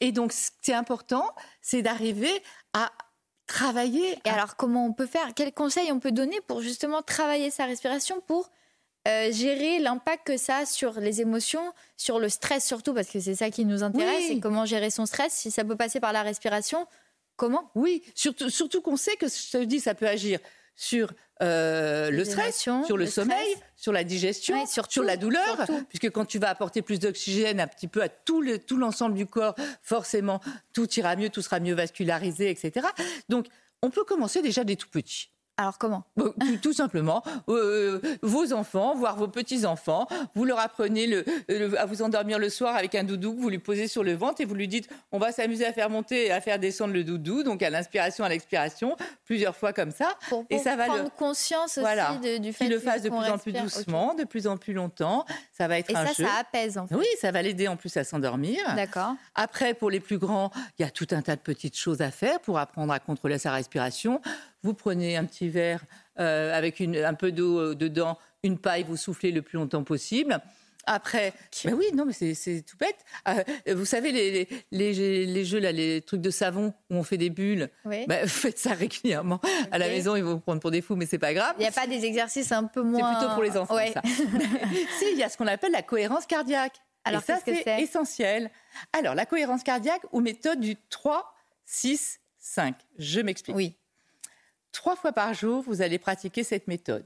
Et 0.00 0.12
donc, 0.12 0.32
ce 0.32 0.50
qui 0.62 0.70
est 0.70 0.74
important, 0.74 1.28
c'est 1.60 1.82
d'arriver 1.82 2.32
à 2.72 2.90
travailler. 3.46 4.18
Et 4.24 4.30
alors, 4.30 4.56
comment 4.56 4.86
on 4.86 4.92
peut 4.92 5.06
faire? 5.06 5.34
Quels 5.34 5.52
conseils 5.52 5.90
on 5.92 6.00
peut 6.00 6.12
donner 6.12 6.40
pour 6.46 6.60
justement 6.60 7.02
travailler 7.02 7.50
sa 7.50 7.66
respiration 7.66 8.20
pour 8.20 8.50
euh, 9.08 9.32
gérer 9.32 9.80
l'impact 9.80 10.26
que 10.28 10.36
ça 10.36 10.58
a 10.58 10.66
sur 10.66 11.00
les 11.00 11.20
émotions, 11.20 11.72
sur 11.96 12.20
le 12.20 12.28
stress 12.28 12.64
surtout, 12.64 12.94
parce 12.94 13.08
que 13.08 13.18
c'est 13.18 13.34
ça 13.34 13.50
qui 13.50 13.64
nous 13.64 13.82
intéresse, 13.82 14.30
et 14.30 14.38
comment 14.38 14.64
gérer 14.64 14.90
son 14.90 15.06
stress. 15.06 15.32
Si 15.32 15.50
ça 15.50 15.64
peut 15.64 15.76
passer 15.76 15.98
par 15.98 16.12
la 16.12 16.22
respiration, 16.22 16.86
comment? 17.36 17.70
Oui, 17.74 18.02
surtout, 18.14 18.48
surtout 18.48 18.80
qu'on 18.80 18.96
sait 18.96 19.16
que, 19.16 19.26
je 19.26 19.58
te 19.58 19.64
dis, 19.64 19.80
ça 19.80 19.94
peut 19.94 20.06
agir 20.06 20.38
sur 20.76 21.12
euh, 21.42 22.10
le 22.10 22.24
stress, 22.24 22.56
sur 22.56 22.96
le, 22.96 23.06
sommeil, 23.06 23.56
sur 23.74 23.92
la 23.92 24.04
digestion, 24.04 24.64
sur 24.66 25.02
la 25.02 25.16
douleur, 25.16 25.66
puisque 25.88 26.10
quand 26.10 26.24
tu 26.24 26.38
vas 26.38 26.50
apporter 26.50 26.82
plus 26.82 27.00
d'oxygène 27.00 27.58
un 27.58 27.66
petit 27.66 27.88
peu 27.88 28.02
à 28.02 28.08
tout 28.08 28.40
l'ensemble 28.76 29.16
du 29.16 29.26
corps, 29.26 29.56
forcément, 29.82 30.40
tout 30.72 30.88
ira 30.94 31.16
mieux, 31.16 31.28
tout 31.28 31.42
sera 31.42 31.58
mieux 31.58 31.74
vascularisé, 31.74 32.50
etc. 32.50 32.86
Donc, 33.28 33.46
on 33.82 33.90
peut 33.90 34.04
commencer 34.04 34.42
déjà 34.42 34.62
des 34.62 34.76
tout 34.76 34.88
petits. 34.88 35.31
Alors 35.58 35.76
comment? 35.76 36.04
Tout, 36.62 36.72
simplement, 36.72 37.22
euh, 37.48 38.00
vos 38.22 38.52
enfants, 38.54 38.94
voire 38.94 39.16
vos 39.16 39.28
petits-enfants, 39.28 40.08
vous 40.34 40.44
leur 40.44 40.58
apprenez 40.58 41.22
à 41.78 41.84
vous 41.84 42.00
endormir 42.02 42.38
le 42.38 42.48
soir 42.48 42.74
avec 42.74 42.94
un 42.94 43.04
doudou 43.04 43.34
que 43.34 43.40
vous 43.40 43.50
lui 43.50 43.58
posez 43.58 43.86
sur 43.86 44.02
le 44.02 44.14
ventre 44.14 44.40
et 44.40 44.44
vous 44.46 44.54
lui 44.54 44.66
dites 44.66 44.88
on 45.12 45.18
va 45.18 45.30
s'amuser 45.30 45.66
à 45.66 45.72
faire 45.72 45.90
monter 45.90 46.26
et 46.26 46.32
à 46.32 46.40
faire 46.40 46.58
descendre 46.58 46.94
le 46.94 47.04
doudou, 47.04 47.42
donc 47.42 47.62
à 47.62 47.68
l'inspiration, 47.68 48.24
à 48.24 48.30
l'expiration, 48.30 48.96
plusieurs 49.24 49.54
fois 49.54 49.74
comme 49.74 49.90
ça. 49.90 50.16
et 50.48 50.58
ça 50.58 50.74
va 50.74 50.86
prendre 50.86 51.10
conscience 51.12 51.78
aussi 51.78 52.40
du 52.40 52.52
fait 52.52 52.64
qu'il 52.64 52.72
le 52.72 52.80
fasse 52.80 53.02
de 53.02 53.10
plus 53.10 53.30
en 53.30 53.38
plus 53.38 53.52
doucement, 53.52 54.14
de 54.14 54.24
plus 54.24 54.46
en 54.46 54.56
plus 54.56 54.72
longtemps. 54.72 55.26
Ça 55.52 55.68
va 55.68 55.78
être 55.78 55.90
et 55.90 55.96
un 55.96 56.06
ça, 56.06 56.14
ça 56.14 56.34
apaise 56.40 56.78
en 56.78 56.86
fait. 56.86 56.94
Oui, 56.94 57.06
ça 57.20 57.30
va 57.30 57.42
l'aider 57.42 57.68
en 57.68 57.76
plus 57.76 57.94
à 57.98 58.04
s'endormir. 58.04 58.58
D'accord. 58.74 59.14
Après, 59.34 59.74
pour 59.74 59.90
les 59.90 60.00
plus 60.00 60.18
grands, 60.18 60.50
il 60.78 60.82
y 60.82 60.84
a 60.84 60.90
tout 60.90 61.08
un 61.10 61.20
tas 61.20 61.36
de 61.36 61.40
petites 61.40 61.76
choses 61.76 62.00
à 62.00 62.10
faire 62.10 62.40
pour 62.40 62.58
apprendre 62.58 62.92
à 62.92 62.98
contrôler 62.98 63.38
sa 63.38 63.52
respiration. 63.52 64.20
Vous 64.62 64.74
prenez 64.74 65.16
un 65.16 65.24
petit 65.24 65.48
verre 65.48 65.84
euh, 66.20 66.56
avec 66.56 66.80
un 66.80 67.14
peu 67.14 67.32
d'eau 67.32 67.58
euh, 67.58 67.74
dedans, 67.74 68.18
une 68.42 68.58
paille, 68.58 68.84
vous 68.84 68.96
soufflez 68.96 69.32
le 69.32 69.42
plus 69.42 69.58
longtemps 69.58 69.82
possible. 69.82 70.40
Après, 70.84 71.32
ben 71.64 71.74
oui, 71.74 71.86
non, 71.94 72.04
mais 72.04 72.12
c'est 72.12 72.62
tout 72.62 72.76
bête. 72.76 72.96
Euh, 73.28 73.74
vous 73.74 73.84
savez, 73.84 74.10
les, 74.10 74.48
les, 74.72 75.44
jeux, 75.44 75.60
là, 75.60 75.70
les 75.70 76.02
trucs 76.02 76.20
de 76.20 76.30
savon 76.30 76.74
où 76.90 76.96
on 76.96 77.04
fait 77.04 77.18
des 77.18 77.30
bulles, 77.30 77.70
oui. 77.84 78.04
Ben, 78.08 78.26
faites 78.28 78.58
ça 78.58 78.74
régulièrement. 78.74 79.40
À 79.70 79.78
la 79.78 79.86
maison, 79.86 80.16
ils 80.16 80.24
vont 80.24 80.34
vous 80.34 80.40
prendre 80.40 80.60
pour 80.60 80.72
des 80.72 80.82
fous, 80.82 80.96
mais 80.96 81.06
c'est 81.06 81.18
pas 81.18 81.34
grave. 81.34 81.54
Il 81.58 81.62
n'y 81.62 81.68
a 81.68 81.72
pas 81.72 81.86
des 81.86 82.04
exercices 82.04 82.50
un 82.50 82.64
peu 82.64 82.82
moins. 82.82 83.12
C'est 83.12 83.18
plutôt 83.18 83.34
pour 83.34 83.44
les 83.44 83.56
enfants, 83.56 83.76
ça. 83.92 84.02
si, 84.98 85.04
il 85.12 85.18
y 85.18 85.22
a 85.22 85.28
ce 85.28 85.36
qu'on 85.36 85.46
appelle 85.46 85.72
la 85.72 85.82
cohérence 85.82 86.26
cardiaque. 86.26 86.74
Alors, 87.04 87.22
ça, 87.22 87.38
c'est 87.44 87.80
essentiel. 87.80 88.50
Alors, 88.92 89.14
la 89.14 89.26
cohérence 89.26 89.62
cardiaque 89.62 90.02
ou 90.12 90.20
méthode 90.20 90.60
du 90.60 90.76
3, 90.90 91.32
6, 91.64 92.20
5. 92.38 92.74
Je 92.98 93.20
m'explique. 93.20 93.56
Oui. 93.56 93.76
Trois 94.72 94.96
fois 94.96 95.12
par 95.12 95.34
jour, 95.34 95.62
vous 95.62 95.82
allez 95.82 95.98
pratiquer 95.98 96.42
cette 96.42 96.66
méthode. 96.66 97.04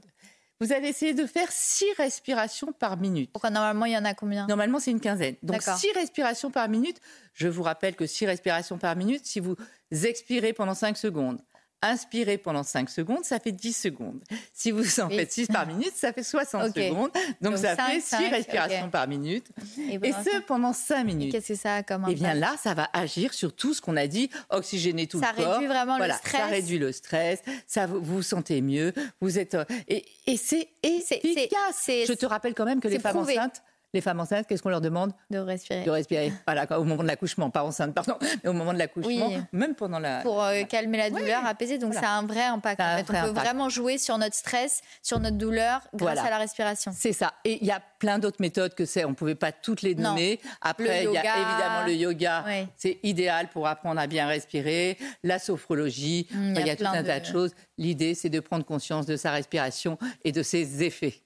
Vous 0.59 0.73
allez 0.73 0.87
essayer 0.87 1.13
de 1.13 1.27
faire 1.27 1.51
six 1.51 1.91
respirations 1.97 2.71
par 2.71 2.97
minute. 2.97 3.29
Pourquoi 3.31 3.51
normalement, 3.51 3.85
il 3.85 3.91
y 3.91 3.97
en 3.97 4.05
a 4.05 4.15
combien? 4.15 4.47
Normalement, 4.47 4.79
c'est 4.79 4.89
une 4.89 4.99
quinzaine. 4.99 5.35
Donc, 5.43 5.61
six 5.61 5.91
respirations 5.91 6.49
par 6.49 6.67
minute. 6.67 6.99
Je 7.33 7.47
vous 7.47 7.61
rappelle 7.61 7.95
que 7.95 8.07
six 8.07 8.25
respirations 8.25 8.79
par 8.79 8.95
minute, 8.95 9.25
si 9.25 9.39
vous 9.39 9.55
expirez 9.91 10.53
pendant 10.53 10.73
cinq 10.73 10.97
secondes, 10.97 11.39
Inspirez 11.81 12.39
pendant 12.39 12.63
5 12.63 12.89
secondes, 12.89 13.23
ça 13.23 13.39
fait 13.39 13.51
10 13.51 13.73
secondes. 13.73 14.19
Si 14.51 14.71
vous 14.71 14.99
en 14.99 15.09
faites 15.09 15.31
6 15.31 15.47
par 15.47 15.67
minute, 15.67 15.93
ça 15.95 16.11
fait 16.11 16.23
60 16.23 16.73
secondes. 16.73 17.11
Donc, 17.39 17.57
ça 17.57 17.75
fait 17.75 18.01
6 18.01 18.15
respirations 18.29 18.89
par 18.89 19.07
minute. 19.07 19.45
Et, 19.77 19.99
ce, 19.99 20.41
pendant 20.41 20.73
5 20.73 21.03
minutes. 21.03 21.31
Qu'est-ce 21.31 21.49
que 21.49 21.55
ça 21.55 21.79
Et 21.79 21.83
eh 22.09 22.15
bien 22.15 22.33
là, 22.33 22.55
ça 22.61 22.73
va 22.73 22.89
agir 22.93 23.33
sur 23.33 23.53
tout 23.53 23.75
ce 23.75 23.81
qu'on 23.81 23.95
a 23.95 24.07
dit, 24.07 24.29
oxygéner 24.49 25.05
tout 25.05 25.19
le 25.19 25.23
corps. 25.23 25.35
Ça 25.35 25.51
réduit 25.51 25.67
vraiment 25.67 25.97
le 25.99 26.11
stress. 26.11 26.41
Ça 26.41 26.45
réduit 26.47 26.79
le 26.79 26.91
stress, 26.91 27.41
ça 27.67 27.85
vous 27.85 28.01
vous 28.01 28.23
sentez 28.23 28.61
mieux, 28.61 28.93
vous 29.21 29.37
êtes... 29.37 29.55
Et, 29.87 30.03
et 30.25 30.37
c'est 30.37 30.69
efficace. 30.81 31.85
Je 31.87 32.13
te 32.13 32.25
rappelle 32.25 32.55
quand 32.55 32.65
même 32.65 32.79
que 32.79 32.87
les 32.87 32.99
femmes 32.99 33.17
enceintes 33.17 33.61
les 33.93 34.01
femmes 34.01 34.19
enceintes, 34.19 34.47
qu'est-ce 34.47 34.61
qu'on 34.61 34.69
leur 34.69 34.81
demande? 34.81 35.13
De 35.29 35.39
respirer. 35.39 35.83
De 35.83 35.89
respirer. 35.89 36.33
Voilà, 36.45 36.67
au 36.79 36.83
moment 36.83 37.03
de 37.03 37.07
l'accouchement, 37.07 37.49
pas 37.49 37.63
enceinte, 37.63 37.93
pardon, 37.93 38.17
mais 38.43 38.49
au 38.49 38.53
moment 38.53 38.73
de 38.73 38.79
l'accouchement, 38.79 39.31
même 39.51 39.75
pendant 39.75 39.99
la. 39.99 40.21
Pour 40.21 40.43
euh, 40.43 40.63
calmer 40.63 40.97
la 40.97 41.09
douleur, 41.09 41.45
apaiser. 41.45 41.77
Donc, 41.77 41.93
ça 41.93 42.11
a 42.11 42.17
un 42.17 42.25
vrai 42.25 42.43
impact. 42.43 42.81
En 42.81 42.97
fait. 42.97 43.05
On 43.09 43.33
peut 43.33 43.39
vraiment 43.39 43.69
jouer 43.69 43.97
sur 43.97 44.17
notre 44.17 44.35
stress, 44.35 44.81
sur 45.01 45.19
notre 45.19 45.37
douleur, 45.37 45.81
grâce 45.93 46.19
à 46.19 46.29
la 46.29 46.37
respiration. 46.37 46.91
C'est 46.95 47.13
ça. 47.13 47.33
Et 47.45 47.59
il 47.61 47.67
y 47.67 47.71
a 47.71 47.81
plein 47.99 48.19
d'autres 48.19 48.41
méthodes 48.41 48.75
que 48.75 48.85
c'est. 48.85 49.05
On 49.05 49.09
ne 49.09 49.15
pouvait 49.15 49.35
pas 49.35 49.51
toutes 49.51 49.81
les 49.81 49.95
nommer. 49.95 50.39
Après, 50.61 51.05
il 51.05 51.11
y 51.11 51.17
a 51.17 51.37
évidemment 51.37 51.85
le 51.85 51.93
yoga. 51.93 52.45
C'est 52.75 52.99
idéal 53.03 53.49
pour 53.49 53.67
apprendre 53.67 53.99
à 53.99 54.07
bien 54.07 54.27
respirer. 54.27 54.97
La 55.23 55.39
sophrologie. 55.39 56.27
Mm, 56.31 56.55
il 56.57 56.67
y, 56.67 56.69
a, 56.69 56.75
tout 56.75 56.85
un 56.85 57.03
tas 57.03 57.19
de 57.19 57.25
choses. 57.25 57.53
L'idée, 57.77 58.15
c'est 58.15 58.29
de 58.29 58.39
prendre 58.39 58.65
conscience 58.65 59.05
de 59.05 59.15
sa 59.15 59.31
respiration 59.31 59.97
et 60.23 60.31
de 60.31 60.43
ses 60.43 60.83
effets. 60.83 61.21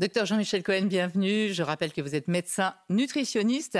Docteur 0.00 0.24
Jean-Michel 0.24 0.62
Cohen, 0.62 0.86
bienvenue. 0.86 1.52
Je 1.52 1.62
rappelle 1.62 1.92
que 1.92 2.00
vous 2.00 2.14
êtes 2.14 2.26
médecin 2.26 2.74
nutritionniste. 2.88 3.78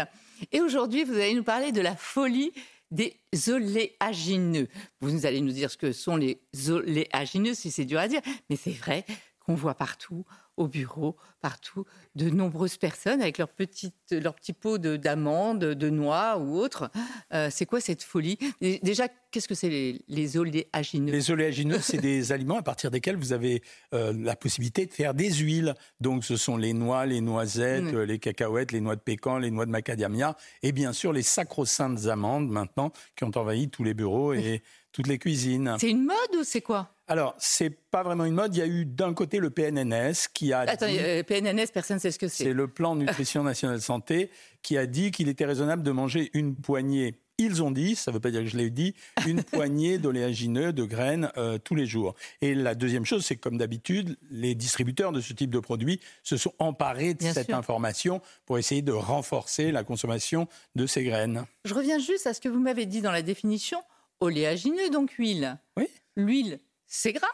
Et 0.52 0.60
aujourd'hui, 0.60 1.04
vous 1.04 1.14
allez 1.14 1.32
nous 1.32 1.42
parler 1.42 1.72
de 1.72 1.80
la 1.80 1.96
folie 1.96 2.52
des 2.90 3.16
oléagineux. 3.48 4.68
Vous 5.00 5.24
allez 5.24 5.40
nous 5.40 5.52
dire 5.52 5.70
ce 5.70 5.78
que 5.78 5.92
sont 5.92 6.16
les 6.16 6.42
oléagineux, 6.68 7.54
si 7.54 7.70
c'est 7.70 7.86
dur 7.86 7.98
à 7.98 8.06
dire, 8.06 8.20
mais 8.50 8.56
c'est 8.56 8.70
vrai 8.70 9.06
qu'on 9.46 9.54
voit 9.54 9.72
partout, 9.74 10.26
au 10.60 10.68
bureau, 10.68 11.16
partout, 11.40 11.86
de 12.16 12.28
nombreuses 12.28 12.76
personnes 12.76 13.22
avec 13.22 13.38
leurs 13.38 13.48
petites, 13.48 13.94
leur 14.12 14.34
petits 14.34 14.52
pots 14.52 14.76
d'amandes, 14.76 15.60
de, 15.60 15.90
noix 15.90 16.36
ou 16.38 16.58
autres. 16.58 16.90
Euh, 17.32 17.48
c'est 17.50 17.64
quoi 17.64 17.80
cette 17.80 18.02
folie? 18.02 18.38
Déjà, 18.60 19.08
qu'est-ce 19.30 19.48
que 19.48 19.54
c'est 19.54 19.70
les, 19.70 20.02
les, 20.06 20.36
oléagineux? 20.36 21.12
Les 21.12 21.30
oléagineux, 21.30 21.78
c'est 21.80 21.96
des 21.96 22.30
aliments 22.32 22.58
à 22.58 22.62
partir 22.62 22.90
desquels 22.90 23.16
vous 23.16 23.32
avez 23.32 23.62
euh, 23.94 24.12
la 24.14 24.36
possibilité 24.36 24.84
de 24.84 24.92
faire 24.92 25.14
des 25.14 25.32
huiles. 25.32 25.74
Donc, 26.00 26.24
ce 26.24 26.36
sont 26.36 26.58
les 26.58 26.74
noix, 26.74 27.06
les 27.06 27.22
noisettes, 27.22 27.92
les 27.92 28.18
cacahuètes, 28.18 28.72
les 28.72 28.82
noix 28.82 28.96
de 28.96 29.00
pécan, 29.00 29.38
les 29.38 29.50
noix 29.50 29.64
de 29.64 29.70
macadamia, 29.70 30.36
et 30.62 30.72
bien 30.72 30.92
sûr 30.92 31.14
les 31.14 31.22
sacro-saintes 31.22 32.06
amandes 32.06 32.50
maintenant 32.50 32.92
qui 33.16 33.24
ont 33.24 33.32
envahi 33.34 33.70
tous 33.70 33.82
les 33.82 33.94
bureaux 33.94 34.34
et 34.34 34.62
toutes 34.92 35.06
les 35.06 35.18
cuisines. 35.18 35.76
C'est 35.78 35.90
une 35.90 36.04
mode 36.04 36.36
ou 36.38 36.44
c'est 36.44 36.60
quoi? 36.60 36.92
Alors, 37.10 37.34
c'est 37.38 37.70
pas 37.70 38.04
vraiment 38.04 38.24
une 38.24 38.34
mode. 38.34 38.54
Il 38.54 38.60
y 38.60 38.62
a 38.62 38.68
eu 38.68 38.84
d'un 38.84 39.14
côté 39.14 39.38
le 39.38 39.50
PNNS 39.50 40.28
qui 40.32 40.52
a. 40.52 40.60
Attends, 40.60 40.86
euh, 40.88 41.24
PNNS, 41.24 41.66
personne 41.74 41.96
ne 41.96 42.00
sait 42.00 42.12
ce 42.12 42.20
que 42.20 42.28
c'est. 42.28 42.44
C'est 42.44 42.52
le 42.52 42.68
plan 42.68 42.94
Nutrition 42.94 43.42
Nationale 43.42 43.80
Santé 43.80 44.30
qui 44.62 44.78
a 44.78 44.86
dit 44.86 45.10
qu'il 45.10 45.28
était 45.28 45.44
raisonnable 45.44 45.82
de 45.82 45.90
manger 45.90 46.30
une 46.34 46.54
poignée 46.54 47.18
ils 47.40 47.62
ont 47.62 47.70
dit, 47.70 47.96
ça 47.96 48.10
ne 48.10 48.16
veut 48.16 48.20
pas 48.20 48.30
dire 48.30 48.42
que 48.42 48.48
je 48.48 48.56
l'ai 48.58 48.68
dit, 48.68 48.94
une 49.26 49.42
poignée 49.44 49.96
d'oléagineux, 49.96 50.74
de 50.74 50.84
graines 50.84 51.32
euh, 51.38 51.56
tous 51.56 51.74
les 51.74 51.86
jours. 51.86 52.14
Et 52.42 52.54
la 52.54 52.74
deuxième 52.74 53.06
chose, 53.06 53.24
c'est 53.24 53.36
que 53.36 53.40
comme 53.40 53.56
d'habitude, 53.56 54.18
les 54.30 54.54
distributeurs 54.54 55.10
de 55.10 55.22
ce 55.22 55.32
type 55.32 55.50
de 55.50 55.58
produits 55.58 56.00
se 56.22 56.36
sont 56.36 56.52
emparés 56.58 57.14
de 57.14 57.22
cette 57.22 57.52
information 57.52 58.20
pour 58.44 58.58
essayer 58.58 58.82
de 58.82 58.92
renforcer 58.92 59.72
la 59.72 59.84
consommation 59.84 60.48
de 60.74 60.86
ces 60.86 61.02
graines. 61.02 61.46
Je 61.64 61.72
reviens 61.72 61.98
juste 61.98 62.26
à 62.26 62.34
ce 62.34 62.42
que 62.42 62.50
vous 62.50 62.60
m'avez 62.60 62.84
dit 62.84 63.00
dans 63.00 63.12
la 63.12 63.22
définition. 63.22 63.78
Oléagineux, 64.20 64.90
donc 64.90 65.12
huile. 65.12 65.56
Oui. 65.78 65.86
L'huile, 66.16 66.60
c'est 66.90 67.14
gras. 67.14 67.26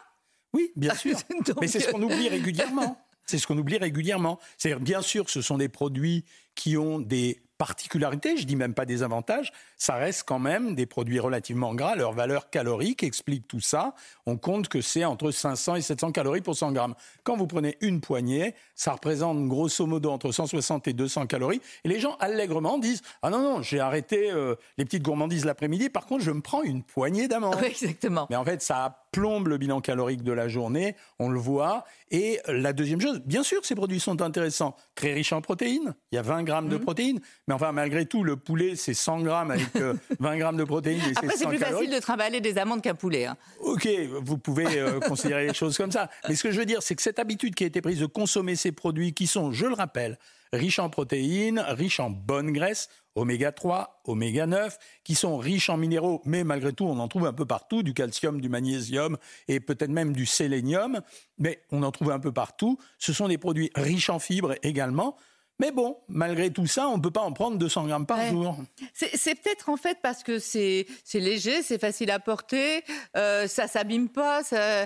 Oui, 0.53 0.71
bien 0.77 0.95
sûr. 0.95 1.17
Mais 1.59 1.67
c'est 1.67 1.81
ce 1.81 1.89
qu'on 1.89 2.01
oublie 2.01 2.29
régulièrement. 2.29 3.03
C'est 3.29 3.39
ce 3.39 3.45
qu'on 3.45 3.57
oublie 3.57 3.77
régulièrement. 3.77 4.39
C'est-à-dire, 4.57 4.79
bien 4.79 5.01
sûr, 5.01 5.29
ce 5.29 5.41
sont 5.41 5.57
des 5.57 5.67
produits 5.67 6.23
qui 6.55 6.77
ont 6.77 6.97
des 6.97 7.41
particularités, 7.57 8.37
je 8.37 8.45
dis 8.45 8.55
même 8.55 8.73
pas 8.73 8.85
des 8.85 9.03
avantages, 9.03 9.51
ça 9.77 9.95
reste 9.95 10.23
quand 10.27 10.39
même 10.39 10.75
des 10.75 10.85
produits 10.85 11.19
relativement 11.19 11.73
gras. 11.73 11.95
Leur 11.95 12.13
valeur 12.13 12.49
calorique 12.49 13.03
explique 13.03 13.47
tout 13.47 13.59
ça. 13.59 13.95
On 14.25 14.37
compte 14.37 14.67
que 14.67 14.81
c'est 14.81 15.05
entre 15.05 15.31
500 15.31 15.75
et 15.75 15.81
700 15.81 16.11
calories 16.11 16.41
pour 16.41 16.55
100 16.55 16.71
grammes. 16.71 16.95
Quand 17.23 17.35
vous 17.35 17.47
prenez 17.47 17.77
une 17.81 17.99
poignée, 17.99 18.53
ça 18.75 18.93
représente 18.93 19.47
grosso 19.47 19.85
modo 19.85 20.11
entre 20.11 20.31
160 20.31 20.87
et 20.87 20.93
200 20.93 21.27
calories. 21.27 21.61
Et 21.83 21.89
les 21.89 21.99
gens 21.99 22.15
allègrement 22.19 22.77
disent 22.77 23.01
Ah 23.21 23.29
non, 23.29 23.41
non, 23.41 23.61
j'ai 23.61 23.79
arrêté 23.79 24.31
euh, 24.31 24.55
les 24.77 24.85
petites 24.85 25.03
gourmandises 25.03 25.45
l'après-midi, 25.45 25.89
par 25.89 26.05
contre, 26.05 26.23
je 26.23 26.31
me 26.31 26.41
prends 26.41 26.63
une 26.63 26.83
poignée 26.83 27.27
d'amandes. 27.27 27.57
Oui, 27.61 27.67
exactement. 27.67 28.27
Mais 28.29 28.35
en 28.35 28.45
fait, 28.45 28.61
ça 28.61 29.06
plombe 29.17 29.47
le 29.47 29.57
bilan 29.57 29.81
calorique 29.81 30.21
de 30.21 30.31
la 30.31 30.47
journée, 30.47 30.95
on 31.17 31.29
le 31.29 31.39
voit. 31.39 31.85
Et 32.11 32.39
la 32.47 32.71
deuxième 32.71 33.01
chose, 33.01 33.19
bien 33.25 33.41
sûr, 33.41 33.65
ces 33.65 33.73
produits 33.73 33.99
sont 33.99 34.21
intéressants, 34.21 34.75
très 34.93 35.11
riches 35.11 35.33
en 35.33 35.41
protéines. 35.41 35.95
Il 36.11 36.17
y 36.17 36.19
a 36.19 36.21
20 36.21 36.43
grammes 36.43 36.69
de 36.69 36.77
mhm. 36.77 36.83
protéines, 36.83 37.19
mais 37.47 37.55
enfin, 37.55 37.71
malgré 37.71 38.05
tout, 38.05 38.23
le 38.23 38.35
poulet, 38.35 38.75
c'est 38.75 38.93
100 38.93 39.21
grammes 39.21 39.49
avec 39.49 39.75
20 39.75 39.81
euh, 39.81 40.35
grammes 40.37 40.57
de 40.57 40.63
protéines. 40.65 41.01
Et 41.01 41.17
Après, 41.17 41.35
c'est 41.35 41.47
plus 41.47 41.57
facile 41.57 41.89
de 41.89 41.99
trimballer 41.99 42.41
des 42.41 42.59
amandes 42.59 42.83
qu'un 42.83 42.93
poulet. 42.93 43.25
Hein. 43.25 43.37
Ok, 43.61 43.87
vous 44.21 44.37
pouvez 44.37 44.77
euh, 44.77 44.99
considérer 45.07 45.47
les 45.47 45.53
choses 45.55 45.77
comme 45.77 45.91
ça. 45.91 46.11
Mais 46.29 46.35
ce 46.35 46.43
que 46.43 46.51
je 46.51 46.59
veux 46.59 46.67
dire, 46.67 46.83
c'est 46.83 46.93
que 46.93 47.01
cette 47.01 47.17
habitude 47.17 47.55
qui 47.55 47.63
a 47.63 47.67
été 47.67 47.81
prise 47.81 47.99
de 47.99 48.05
consommer 48.05 48.55
ces 48.55 48.71
produits 48.71 49.13
qui 49.13 49.25
sont, 49.25 49.51
je 49.51 49.65
le 49.65 49.73
rappelle, 49.73 50.19
riches 50.53 50.79
en 50.79 50.89
protéines, 50.89 51.59
riches 51.59 51.99
en 51.99 52.09
bonnes 52.09 52.51
graisses, 52.51 52.89
oméga 53.15 53.51
3, 53.51 54.01
oméga 54.05 54.45
9, 54.45 54.77
qui 55.03 55.15
sont 55.15 55.37
riches 55.37 55.69
en 55.69 55.77
minéraux, 55.77 56.21
mais 56.25 56.43
malgré 56.43 56.73
tout, 56.73 56.85
on 56.85 56.99
en 56.99 57.07
trouve 57.07 57.25
un 57.25 57.33
peu 57.33 57.45
partout, 57.45 57.83
du 57.83 57.93
calcium, 57.93 58.39
du 58.39 58.49
magnésium 58.49 59.17
et 59.47 59.59
peut-être 59.59 59.89
même 59.89 60.13
du 60.13 60.25
sélénium, 60.25 61.01
mais 61.37 61.61
on 61.71 61.83
en 61.83 61.91
trouve 61.91 62.11
un 62.11 62.19
peu 62.19 62.31
partout. 62.31 62.77
Ce 62.99 63.13
sont 63.13 63.27
des 63.27 63.37
produits 63.37 63.71
riches 63.75 64.09
en 64.09 64.19
fibres 64.19 64.55
également. 64.63 65.17
Mais 65.59 65.71
bon, 65.71 65.97
malgré 66.07 66.51
tout 66.51 66.67
ça, 66.67 66.87
on 66.87 66.97
ne 66.97 67.01
peut 67.01 67.11
pas 67.11 67.21
en 67.21 67.33
prendre 67.33 67.57
200 67.57 67.87
grammes 67.87 68.05
par 68.05 68.23
jour. 68.27 68.57
C'est 68.93 69.35
peut-être 69.35 69.69
en 69.69 69.77
fait 69.77 69.97
parce 70.03 70.23
que 70.23 70.37
c'est 70.37 70.85
léger, 71.15 71.63
c'est 71.63 71.79
facile 71.79 72.11
à 72.11 72.19
porter, 72.19 72.83
euh, 73.15 73.47
ça 73.47 73.67
s'abîme 73.67 74.09
pas, 74.09 74.43
ça, 74.43 74.85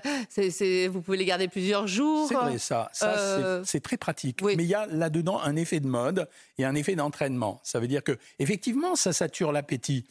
vous 0.89 1.01
pouvez 1.01 1.17
les 1.17 1.25
garder 1.25 1.49
plusieurs 1.49 1.87
jours. 1.87 2.27
C'est 2.29 2.35
vrai 2.35 2.57
ça, 2.57 2.89
ça 2.93 3.17
euh, 3.17 3.63
c'est 3.65 3.81
très 3.81 3.97
pratique. 3.97 4.41
Mais 4.43 4.55
il 4.55 4.63
y 4.63 4.75
a 4.75 4.85
là-dedans 4.85 5.41
un 5.41 5.57
effet 5.57 5.81
de 5.81 5.87
mode 5.87 6.29
et 6.57 6.63
un 6.63 6.75
effet 6.75 6.95
d'entraînement. 6.95 7.59
Ça 7.63 7.79
veut 7.79 7.87
dire 7.87 8.03
que 8.03 8.17
effectivement, 8.39 8.95
ça 8.95 9.11
sature 9.11 9.51
l'appétit. 9.51 10.05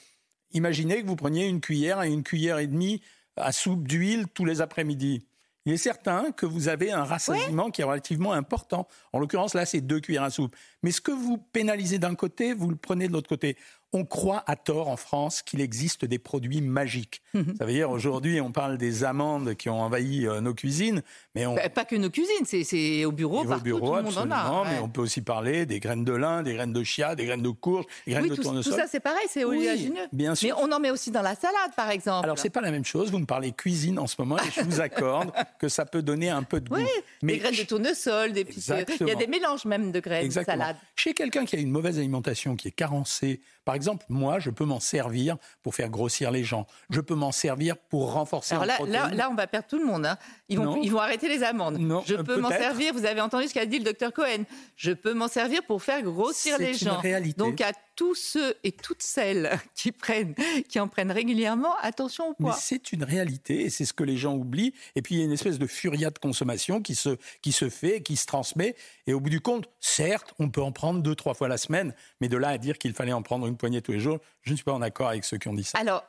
Imaginez 0.53 1.01
que 1.03 1.07
vous 1.07 1.17
preniez 1.17 1.47
une 1.47 1.61
cuillère 1.61 2.03
et 2.03 2.09
une 2.09 2.23
cuillère 2.23 2.59
et 2.59 2.67
demie 2.67 3.01
à 3.37 3.53
soupe 3.53 3.89
d'huile 3.89 4.27
tous 4.35 4.45
les 4.45 4.61
après-midi 4.61 5.25
il 5.67 5.75
est 5.75 5.79
certain 5.79 6.33
que 6.33 6.47
vous 6.47 6.69
avez 6.69 6.91
un 6.91 7.05
rassasiement 7.05 7.71
qui 7.71 7.83
est 7.83 7.85
relativement 7.85 8.33
important. 8.33 8.89
En 9.13 9.19
l'occurrence, 9.19 9.55
là, 9.55 9.67
c'est 9.67 9.81
deux 9.81 10.01
cuillères 10.01 10.23
à 10.23 10.31
soupe. 10.31 10.57
Mais 10.83 10.91
ce 10.91 11.01
que 11.01 11.13
vous 11.13 11.37
pénalisez 11.37 11.99
d'un 11.99 12.15
côté, 12.15 12.55
vous 12.55 12.71
le 12.71 12.77
prenez 12.77 13.09
de 13.09 13.13
l'autre 13.13 13.29
côté 13.29 13.57
on 13.93 14.05
croit 14.05 14.45
à 14.47 14.57
tort 14.57 14.89
en 14.89 14.97
France 14.97 15.43
qu'il 15.43 15.61
existe 15.61 16.05
des 16.05 16.19
produits 16.19 16.61
magiques. 16.61 17.23
Mhm. 17.35 17.55
Ça 17.59 17.65
veut 17.65 17.73
dire 17.73 17.91
aujourd'hui 17.91 18.41
on 18.41 18.53
parle 18.53 18.79
des 18.79 19.05
amandes 19.05 19.55
qui 19.55 19.69
ont 19.69 19.81
envahi 19.81 20.27
euh, 20.27 20.41
nos 20.41 20.55
cuisines, 20.55 21.03
mais 21.35 21.47
on... 21.47 21.55
Bah, 21.55 21.69
pas 21.69 21.85
que 21.85 21.97
nos 21.97 22.11
cuisines, 22.11 22.45
c'est 22.45 23.05
au 23.05 23.13
bureau, 23.13 23.45
partout, 23.45 23.65
bureau, 23.65 23.91
tout 23.91 23.97
le 23.97 24.03
monde 24.03 24.19
en 24.19 24.31
a. 24.31 24.65
Mais 24.71 24.79
on 24.81 24.89
peut 24.89 25.01
aussi 25.01 25.23
parler 25.23 25.67
des 25.67 25.81
graines 25.81 26.05
de 26.05 26.13
lin, 26.13 26.43
des 26.43 26.55
graines 26.55 26.73
de 26.73 26.85
chia, 26.85 27.15
des 27.15 27.27
graines 27.27 27.43
de 27.43 27.51
courge, 27.51 27.85
des 28.07 28.13
graines 28.13 28.29
de 28.29 28.35
tout, 28.35 28.43
tournesol. 28.43 28.73
Tout 28.73 28.79
ça 28.79 28.87
c'est 28.87 29.01
pareil, 29.01 29.27
c'est 29.29 29.45
oléagineux. 29.45 30.07
bien 30.13 30.35
sûr. 30.35 30.57
Mais 30.57 30.63
on 30.63 30.73
en 30.73 30.81
met 30.81 30.91
aussi 30.91 31.11
dans 31.11 31.23
la 31.23 31.35
salade 31.35 31.75
par 31.77 31.91
exemple. 31.91 32.25
Alors 32.25 32.39
c'est 32.39 32.51
pas 32.51 32.61
la 32.61 32.71
même 32.71 32.85
chose. 32.85 33.11
Vous 33.11 33.19
me 33.19 33.27
parlez 33.27 33.53
cuisine 33.53 33.99
en 33.99 34.07
ce 34.07 34.17
moment 34.19 34.39
et 34.39 34.51
je 34.55 34.61
vous 34.61 34.81
accorde 34.81 35.33
que 35.59 35.69
ça 35.69 35.85
peut 35.85 36.03
donner 36.03 36.31
un 36.31 36.43
peu 36.43 36.61
de 36.61 36.69
goût. 36.69 36.77
Oui, 36.77 36.87
mais 37.23 37.35
des 37.35 37.39
graines 37.41 37.57
de 37.57 37.63
tournesol, 37.63 38.33
des 38.33 38.45
petits... 38.45 38.65
il 39.01 39.09
y 39.09 39.11
a 39.11 39.15
des 39.15 39.27
mélanges 39.27 39.65
même 39.65 39.91
de 39.91 40.01
graines 40.01 40.29
de 40.29 40.33
salade. 40.33 40.77
Chez 40.95 41.13
quelqu'un 41.15 41.45
qui 41.45 41.57
a 41.57 41.59
une 41.59 41.71
mauvaise 41.71 41.99
alimentation, 41.99 42.57
qui 42.57 42.69
est 42.69 42.73
carencé, 42.73 43.41
par 43.65 43.75
exemple, 43.75 44.05
moi 44.09 44.39
je 44.39 44.51
peux 44.51 44.65
m'en 44.65 44.81
servir 44.81 45.37
pour 45.63 45.75
faire 45.75 45.91
grossir 45.91 46.31
les 46.31 46.45
gens. 46.45 46.67
Je 46.89 47.01
peux 47.01 47.15
m'en 47.15 47.33
servir 47.33 47.77
pour 47.77 48.13
renforcer 48.13 48.55
Alors 48.55 48.67
là, 48.67 48.79
là, 48.87 49.11
là, 49.15 49.29
on 49.31 49.35
va 49.35 49.47
perdre 49.47 49.69
tout 49.69 49.79
le 49.79 49.85
monde. 49.85 50.07
Hein. 50.07 50.17
Ils, 50.49 50.59
vont, 50.59 50.77
ils 50.83 50.91
vont 50.91 51.01
arrêter 51.01 51.29
les 51.29 51.43
amendes. 51.43 51.79
Non, 51.79 52.03
je 52.07 52.17
peux 52.17 52.37
m'en 52.37 52.49
servir, 52.49 52.93
vous 52.93 53.05
avez 53.05 53.21
entendu 53.21 53.49
ce 53.49 53.55
qu'a 53.55 53.67
dit 53.67 53.79
le 53.79 53.85
docteur 53.85 54.13
Cohen, 54.13 54.45
je 54.77 54.93
peux 54.93 55.15
m'en 55.15 55.29
servir 55.29 55.63
pour 55.65 55.83
faire 55.83 56.03
grossir 56.03 56.59
les 56.59 56.75
gens. 56.75 56.99
Réalité. 57.01 57.39
Donc 57.39 57.61
à 57.61 57.73
tous 58.01 58.15
ceux 58.15 58.55
et 58.65 58.73
toutes 58.73 59.03
celles 59.03 59.59
qui, 59.75 59.93
prennent, 59.93 60.35
qui 60.71 60.81
en 60.81 60.89
prennent 60.89 61.13
régulièrement, 61.13 61.75
attention 61.83 62.31
au 62.31 62.33
poids. 62.33 62.55
C'est 62.55 62.93
une 62.93 63.05
réalité 63.05 63.61
et 63.61 63.69
c'est 63.69 63.85
ce 63.85 63.93
que 63.93 64.05
les 64.05 64.17
gens 64.17 64.35
oublient. 64.35 64.73
Et 64.97 65.03
puis 65.03 65.17
il 65.17 65.19
y 65.19 65.21
a 65.21 65.25
une 65.27 65.33
espèce 65.33 65.59
de 65.59 65.67
furia 65.67 66.09
de 66.09 66.19
consommation 66.19 66.81
qui 66.81 66.95
se, 66.95 67.19
qui 67.43 67.53
se 67.53 67.69
fait, 67.69 68.01
qui 68.01 68.17
se 68.17 68.25
transmet. 68.25 68.75
Et 69.07 69.13
au 69.13 69.21
bout 69.21 69.29
du 69.29 69.43
compte, 69.43 69.69
certes, 69.81 70.33
on 70.39 70.49
peut 70.49 70.63
en 70.63 70.73
prendre 70.73 71.03
deux, 71.03 71.15
trois 71.15 71.35
fois 71.35 71.47
la 71.47 71.59
semaine, 71.59 71.95
mais 72.23 72.29
de 72.29 72.39
là 72.39 72.49
à 72.49 72.57
dire 72.57 72.79
qu'il 72.79 72.95
fallait 72.95 73.13
en 73.13 73.21
prendre 73.21 73.47
une 73.47 73.59
poignée 73.59 73.83
tous 73.83 73.93
les 73.93 74.01
jours, 74.01 74.19
je 74.41 74.53
ne 74.53 74.57
suis 74.57 74.65
pas 74.65 74.73
en 74.73 74.81
accord 74.81 75.09
avec 75.09 75.27
ceux 75.27 75.37
qui 75.37 75.49
ont 75.49 75.55
dit 75.55 75.65
ça. 75.65 75.79
Alors, 75.79 76.03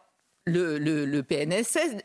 le, 0.45 0.77
le, 0.77 1.23
PNSS, 1.23 1.97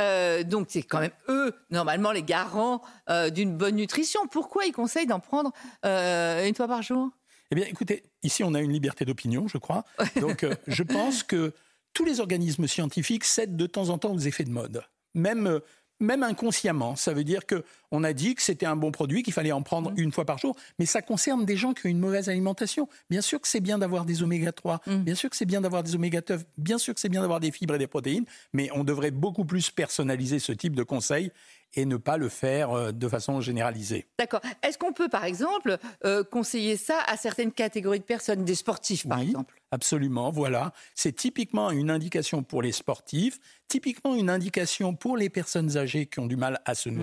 euh, 0.00 0.42
donc 0.44 0.68
c'est 0.70 0.82
quand 0.82 1.00
même 1.00 1.12
eux, 1.28 1.54
normalement, 1.70 2.10
les 2.10 2.22
garants 2.22 2.80
euh, 3.10 3.28
d'une 3.28 3.54
bonne 3.54 3.76
nutrition. 3.76 4.26
Pourquoi 4.30 4.64
ils 4.64 4.72
conseillent 4.72 5.06
d'en 5.06 5.20
prendre 5.20 5.52
euh, 5.84 6.46
une 6.46 6.54
fois 6.54 6.68
par 6.68 6.80
jour? 6.82 7.10
Eh 7.50 7.54
bien, 7.54 7.66
écoutez, 7.66 8.02
ici, 8.22 8.44
on 8.44 8.54
a 8.54 8.60
une 8.60 8.72
liberté 8.72 9.04
d'opinion, 9.04 9.48
je 9.48 9.58
crois. 9.58 9.84
Donc, 10.20 10.46
je 10.66 10.82
pense 10.82 11.22
que 11.22 11.54
tous 11.94 12.04
les 12.04 12.20
organismes 12.20 12.66
scientifiques 12.66 13.24
cèdent 13.24 13.56
de 13.56 13.66
temps 13.66 13.88
en 13.88 13.98
temps 13.98 14.12
aux 14.12 14.18
effets 14.18 14.44
de 14.44 14.50
mode. 14.50 14.82
Même 15.14 15.60
même 16.00 16.22
inconsciemment. 16.22 16.96
Ça 16.96 17.12
veut 17.12 17.24
dire 17.24 17.46
qu'on 17.90 18.04
a 18.04 18.12
dit 18.12 18.34
que 18.34 18.42
c'était 18.42 18.66
un 18.66 18.76
bon 18.76 18.90
produit, 18.90 19.22
qu'il 19.22 19.32
fallait 19.32 19.52
en 19.52 19.62
prendre 19.62 19.90
mmh. 19.90 19.98
une 19.98 20.12
fois 20.12 20.24
par 20.24 20.38
jour, 20.38 20.56
mais 20.78 20.86
ça 20.86 21.02
concerne 21.02 21.44
des 21.44 21.56
gens 21.56 21.72
qui 21.74 21.86
ont 21.86 21.90
une 21.90 21.98
mauvaise 21.98 22.28
alimentation. 22.28 22.88
Bien 23.10 23.20
sûr 23.20 23.40
que 23.40 23.48
c'est 23.48 23.60
bien 23.60 23.78
d'avoir 23.78 24.04
des 24.04 24.22
oméga 24.22 24.52
3, 24.52 24.80
mmh. 24.86 24.96
bien 24.96 25.14
sûr 25.14 25.30
que 25.30 25.36
c'est 25.36 25.46
bien 25.46 25.60
d'avoir 25.60 25.82
des 25.82 25.94
oméga 25.94 26.20
9, 26.26 26.44
bien 26.56 26.78
sûr 26.78 26.94
que 26.94 27.00
c'est 27.00 27.08
bien 27.08 27.22
d'avoir 27.22 27.40
des 27.40 27.50
fibres 27.50 27.74
et 27.74 27.78
des 27.78 27.86
protéines, 27.86 28.24
mais 28.52 28.68
on 28.74 28.84
devrait 28.84 29.10
beaucoup 29.10 29.44
plus 29.44 29.70
personnaliser 29.70 30.38
ce 30.38 30.52
type 30.52 30.76
de 30.76 30.82
conseils 30.82 31.30
et 31.74 31.84
ne 31.84 31.96
pas 31.96 32.16
le 32.16 32.28
faire 32.28 32.72
euh, 32.72 32.92
de 32.92 33.08
façon 33.08 33.40
généralisée. 33.40 34.06
D'accord. 34.18 34.40
Est-ce 34.62 34.78
qu'on 34.78 34.92
peut, 34.92 35.08
par 35.08 35.24
exemple, 35.24 35.78
euh, 36.04 36.24
conseiller 36.24 36.76
ça 36.76 37.00
à 37.06 37.16
certaines 37.16 37.52
catégories 37.52 38.00
de 38.00 38.04
personnes, 38.04 38.44
des 38.44 38.54
sportifs, 38.54 39.06
par 39.06 39.20
exemple? 39.20 39.60
Absolument, 39.70 40.30
voilà. 40.30 40.72
C'est 40.94 41.12
typiquement 41.12 41.70
une 41.70 41.90
indication 41.90 42.42
pour 42.42 42.62
les 42.62 42.72
sportifs, 42.72 43.38
typiquement 43.68 44.14
une 44.14 44.30
indication 44.30 44.94
pour 44.94 45.16
les 45.16 45.28
personnes 45.28 45.76
âgées 45.76 46.06
qui 46.06 46.20
ont 46.20 46.26
du 46.26 46.36
mal 46.36 46.60
à 46.64 46.74
se 46.74 46.88
mmh. 46.88 46.94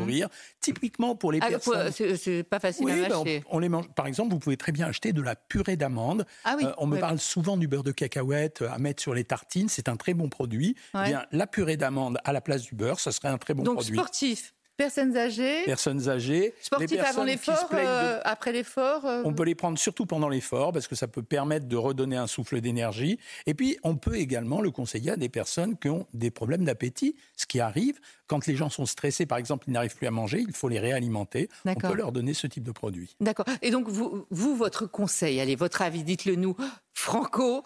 Typiquement 0.75 1.15
pour 1.15 1.31
les 1.31 1.39
ah, 1.41 1.47
personnes. 1.47 1.91
C'est 1.91 2.43
pas 2.43 2.59
facile 2.59 2.89
à 2.89 2.95
ben, 2.95 3.11
acheter. 3.11 3.43
on, 3.49 3.59
les 3.59 3.69
mange. 3.69 3.87
Par 3.89 4.07
exemple, 4.07 4.33
vous 4.33 4.39
pouvez 4.39 4.57
très 4.57 4.71
bien 4.71 4.87
acheter 4.87 5.13
de 5.13 5.21
la 5.21 5.35
purée 5.35 5.75
d'amande. 5.75 6.25
Ah 6.43 6.55
oui, 6.57 6.65
euh, 6.65 6.71
on 6.77 6.87
me 6.87 6.99
parle 6.99 7.19
souvent 7.19 7.57
du 7.57 7.67
beurre 7.67 7.83
de 7.83 7.91
cacahuète 7.91 8.63
à 8.69 8.77
mettre 8.77 9.01
sur 9.01 9.13
les 9.13 9.23
tartines. 9.23 9.69
C'est 9.69 9.89
un 9.89 9.95
très 9.95 10.13
bon 10.13 10.29
produit. 10.29 10.75
Eh 10.93 11.07
bien, 11.07 11.25
la 11.31 11.47
purée 11.47 11.77
d'amande 11.77 12.19
à 12.23 12.33
la 12.33 12.41
place 12.41 12.63
du 12.63 12.75
beurre, 12.75 12.99
ça 12.99 13.11
serait 13.11 13.29
un 13.29 13.37
très 13.37 13.53
bon 13.53 13.63
produit. 13.63 13.95
Donc 13.95 14.05
sportif. 14.05 14.54
Personnes 14.77 15.15
âgées. 15.15 15.63
Personnes 15.63 16.09
âgées. 16.09 16.53
Sportifs 16.61 16.99
avant 16.99 17.23
l'effort, 17.23 17.69
euh, 17.73 18.19
après 18.23 18.51
l'effort. 18.51 19.05
Euh. 19.05 19.21
On 19.23 19.33
peut 19.33 19.43
les 19.43 19.55
prendre 19.55 19.77
surtout 19.77 20.05
pendant 20.05 20.29
l'effort 20.29 20.73
parce 20.73 20.87
que 20.87 20.95
ça 20.95 21.07
peut 21.07 21.23
permettre 21.23 21.67
de 21.67 21.77
redonner 21.77 22.17
un 22.17 22.27
souffle 22.27 22.59
d'énergie. 22.59 23.17
Et 23.45 23.53
puis, 23.53 23.77
on 23.83 23.95
peut 23.95 24.15
également 24.15 24.61
le 24.61 24.71
conseiller 24.71 25.11
à 25.11 25.15
des 25.17 25.29
personnes 25.29 25.77
qui 25.77 25.89
ont 25.89 26.07
des 26.13 26.31
problèmes 26.31 26.65
d'appétit, 26.65 27.15
ce 27.37 27.45
qui 27.45 27.59
arrive 27.59 27.99
quand 28.27 28.47
les 28.47 28.55
gens 28.55 28.69
sont 28.69 28.85
stressés, 28.85 29.25
par 29.25 29.37
exemple, 29.37 29.65
ils 29.67 29.73
n'arrivent 29.73 29.95
plus 29.95 30.07
à 30.07 30.11
manger, 30.11 30.43
il 30.47 30.53
faut 30.53 30.69
les 30.69 30.79
réalimenter. 30.79 31.49
On 31.65 31.75
peut 31.75 31.93
leur 31.93 32.11
donner 32.11 32.33
ce 32.33 32.47
type 32.47 32.63
de 32.63 32.71
produit. 32.71 33.15
D'accord. 33.19 33.45
Et 33.61 33.71
donc, 33.71 33.87
vous, 33.87 34.25
vous, 34.29 34.55
votre 34.55 34.85
conseil, 34.85 35.39
allez, 35.39 35.55
votre 35.55 35.81
avis, 35.81 36.03
dites-le 36.03 36.35
nous, 36.35 36.55
Franco. 36.93 37.63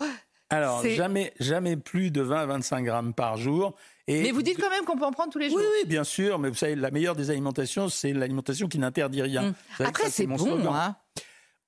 Alors, 0.49 0.83
jamais, 0.83 1.33
jamais 1.39 1.77
plus 1.77 2.11
de 2.11 2.21
20 2.21 2.41
à 2.41 2.45
25 2.47 2.83
grammes 2.83 3.13
par 3.13 3.37
jour 3.37 3.75
mais 4.09 4.31
vous 4.31 4.41
dites 4.41 4.59
quand 4.59 4.69
même 4.69 4.85
qu'on 4.85 4.97
peut 4.97 5.05
en 5.05 5.11
prendre 5.11 5.31
tous 5.31 5.39
les 5.39 5.49
jours. 5.49 5.59
Oui, 5.59 5.87
bien 5.87 6.03
sûr. 6.03 6.39
Mais 6.39 6.49
vous 6.49 6.55
savez, 6.55 6.75
la 6.75 6.91
meilleure 6.91 7.15
des 7.15 7.29
alimentations, 7.29 7.89
c'est 7.89 8.13
l'alimentation 8.13 8.67
qui 8.67 8.79
n'interdit 8.79 9.21
rien. 9.21 9.43
Mmh. 9.43 9.83
Après, 9.83 10.09
c'est 10.09 10.27
bon, 10.27 10.73
hein. 10.73 10.95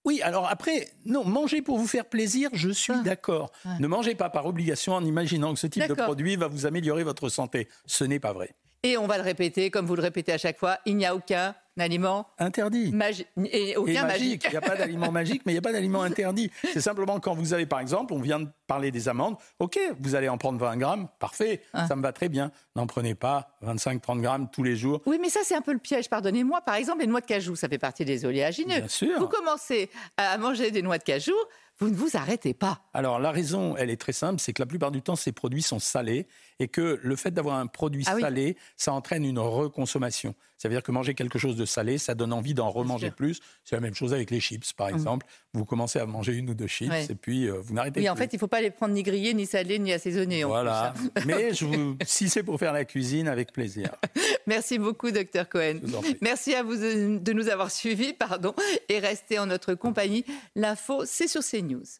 Oui, 0.04 0.20
alors 0.24 0.48
après, 0.50 0.90
non, 1.06 1.24
manger 1.24 1.62
pour 1.62 1.78
vous 1.78 1.86
faire 1.86 2.06
plaisir, 2.06 2.50
je 2.54 2.70
suis 2.70 2.94
ah. 2.94 3.02
d'accord. 3.04 3.52
Ne 3.80 3.88
mangez 3.88 4.16
pas 4.16 4.30
par 4.30 4.48
obligation 4.48 4.94
en 4.94 5.06
imaginant 5.06 5.54
que 5.54 5.60
ce 5.60 5.68
type 5.68 5.88
de 5.88 5.94
produit 5.94 6.36
va 6.36 6.48
vous 6.48 6.66
améliorer 6.66 7.04
votre 7.04 7.30
santé. 7.30 7.68
Ce 7.86 8.04
n'est 8.04 8.20
pas 8.20 8.34
vrai. 8.34 8.56
Et 8.84 8.98
on 8.98 9.06
va 9.06 9.18
le 9.18 9.24
répéter, 9.24 9.70
comme 9.70 9.86
vous 9.86 9.96
le 9.96 10.02
répétez 10.02 10.34
à 10.34 10.40
chaque 10.40 10.58
fois, 10.58 10.80
il 10.88 10.98
n'y 10.98 11.06
a 11.06 11.16
aucun 11.16 11.50
un 11.50 11.56
aliment 11.80 12.28
interdit. 12.40 12.92
Magi 12.92 13.26
et 13.52 13.76
aucun 13.78 14.06
magique. 14.06 14.44
Il 14.46 14.52
n'y 14.52 14.58
a 14.58 14.62
pas 14.62 14.76
d'aliment 14.76 15.12
magique, 15.12 15.42
mais 15.46 15.52
il 15.54 15.56
n'y 15.56 15.60
a 15.60 15.62
pas 15.62 15.72
d'aliment 15.72 16.02
interdit. 16.04 16.52
C'est 16.74 16.82
simplement 16.82 17.20
quand 17.20 17.34
vous 17.34 17.54
avez, 17.54 17.66
par 17.66 17.80
exemple, 17.80 18.14
on 18.14 18.20
vient 18.20 18.40
de 18.42 18.48
parler 18.68 18.92
des 18.92 19.10
amandes, 19.10 19.36
ok, 19.60 19.80
vous 20.00 20.16
allez 20.16 20.30
en 20.30 20.38
prendre 20.38 20.58
20 20.60 20.78
grammes, 20.78 21.08
parfait, 21.20 21.62
Ah. 21.74 21.88
ça 21.88 21.96
me 21.96 22.02
va 22.02 22.14
très 22.14 22.30
bien. 22.30 22.52
N'en 22.76 22.88
prenez 22.88 23.16
pas 23.16 23.58
25-30 23.64 24.22
grammes 24.22 24.48
tous 24.52 24.64
les 24.64 24.76
jours. 24.76 25.02
Oui, 25.06 25.18
mais 25.22 25.30
ça, 25.30 25.42
c'est 25.44 25.56
un 25.56 25.62
peu 25.62 25.74
le 25.74 25.80
piège, 25.80 26.10
pardonnez-moi. 26.10 26.62
Par 26.62 26.76
exemple, 26.76 27.02
les 27.02 27.08
noix 27.08 27.20
de 27.22 27.26
cajou, 27.26 27.56
ça 27.56 27.68
fait 27.68 27.78
partie 27.78 28.06
des 28.06 28.26
oléagineux. 28.26 28.80
Bien 28.80 28.88
sûr. 28.88 29.20
Vous 29.20 29.28
commencez 29.28 29.90
à 30.18 30.38
manger 30.38 30.72
des 30.72 30.82
noix 30.82 30.98
de 30.98 31.04
cajou, 31.04 31.34
vous 31.82 31.90
ne 31.90 31.96
vous 31.96 32.10
arrêtez 32.14 32.54
pas. 32.54 32.82
Alors 32.94 33.20
la 33.20 33.32
raison, 33.32 33.76
elle 33.76 33.90
est 33.90 34.00
très 34.00 34.14
simple, 34.14 34.40
c'est 34.40 34.54
que 34.54 34.62
la 34.62 34.66
plupart 34.68 34.92
du 34.92 35.02
temps, 35.02 35.16
ces 35.16 35.32
produits 35.32 35.62
sont 35.64 35.80
salés 35.80 36.28
et 36.60 36.68
que 36.68 37.00
le 37.02 37.16
fait 37.16 37.32
d'avoir 37.32 37.56
un 37.58 37.66
produit 37.68 38.04
Ah 38.08 38.14
oui. 38.16 38.22
salé, 38.22 38.56
ça 38.78 38.94
entraîne 38.94 39.26
une 39.26 39.40
reconsommation. 39.40 40.36
Ça 40.60 40.68
veut 40.70 40.76
dire 40.76 40.84
que 40.84 40.92
manger 40.92 41.16
quelque 41.16 41.40
chose 41.40 41.56
de 41.56 41.66
salé, 41.66 41.98
ça 41.98 42.14
donne 42.14 42.32
envie 42.32 42.54
d'en 42.54 42.70
remanger 42.70 43.10
plus. 43.10 43.40
C'est 43.64 43.76
la 43.76 43.80
même 43.82 43.96
chose 43.96 44.14
avec 44.14 44.30
les 44.30 44.40
chips, 44.40 44.74
par 44.74 44.90
exemple. 44.90 45.26
Vous 45.54 45.66
commencez 45.66 45.98
à 45.98 46.06
manger 46.06 46.34
une 46.34 46.52
ou 46.52 46.54
deux 46.54 46.68
chips 46.68 46.92
Ouais. 46.92 47.08
et 47.10 47.16
puis 47.16 47.48
euh, 47.50 47.54
vous 47.60 47.74
n'arrêtez 47.74 48.00
Oui, 48.00 48.06
plus. 48.06 48.12
en 48.12 48.16
fait, 48.16 48.32
il 48.32 48.36
ne 48.36 48.40
faut 48.40 48.48
pas 48.48 48.62
les 48.62 48.70
prendre 48.70 48.94
ni 48.94 49.02
grillés, 49.02 49.34
ni 49.34 49.48
salés, 49.48 49.80
ni 49.80 49.92
assaisonnés. 49.92 50.44
en 50.44 50.50
Voilà. 50.50 50.94
plus, 50.96 51.08
hein. 51.08 51.22
Mais 51.26 51.54
je 51.56 51.66
vous, 51.66 51.98
si 52.06 52.30
c'est 52.30 52.44
pour 52.44 52.60
faire 52.60 52.74
la 52.74 52.86
cuisine, 52.86 53.28
avec 53.28 53.52
plaisir. 53.54 53.90
Merci 54.46 54.78
beaucoup, 54.78 55.10
docteur 55.10 55.50
Cohen. 55.50 55.80
Merci 56.22 56.54
à 56.54 56.62
vous 56.62 56.76
de 56.76 57.18
de 57.18 57.34
nous 57.34 57.50
avoir 57.50 57.72
suivis, 57.72 58.14
pardon, 58.14 58.54
et 58.90 59.00
restez 59.00 59.40
en 59.40 59.48
notre 59.48 59.74
compagnie. 59.74 60.26
L'info, 60.56 61.04
c'est 61.06 61.28
sur 61.28 61.42
CNews. 61.42 61.71
news. 61.72 62.00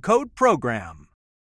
code 0.00 0.34
PROGRAM. 0.34 1.05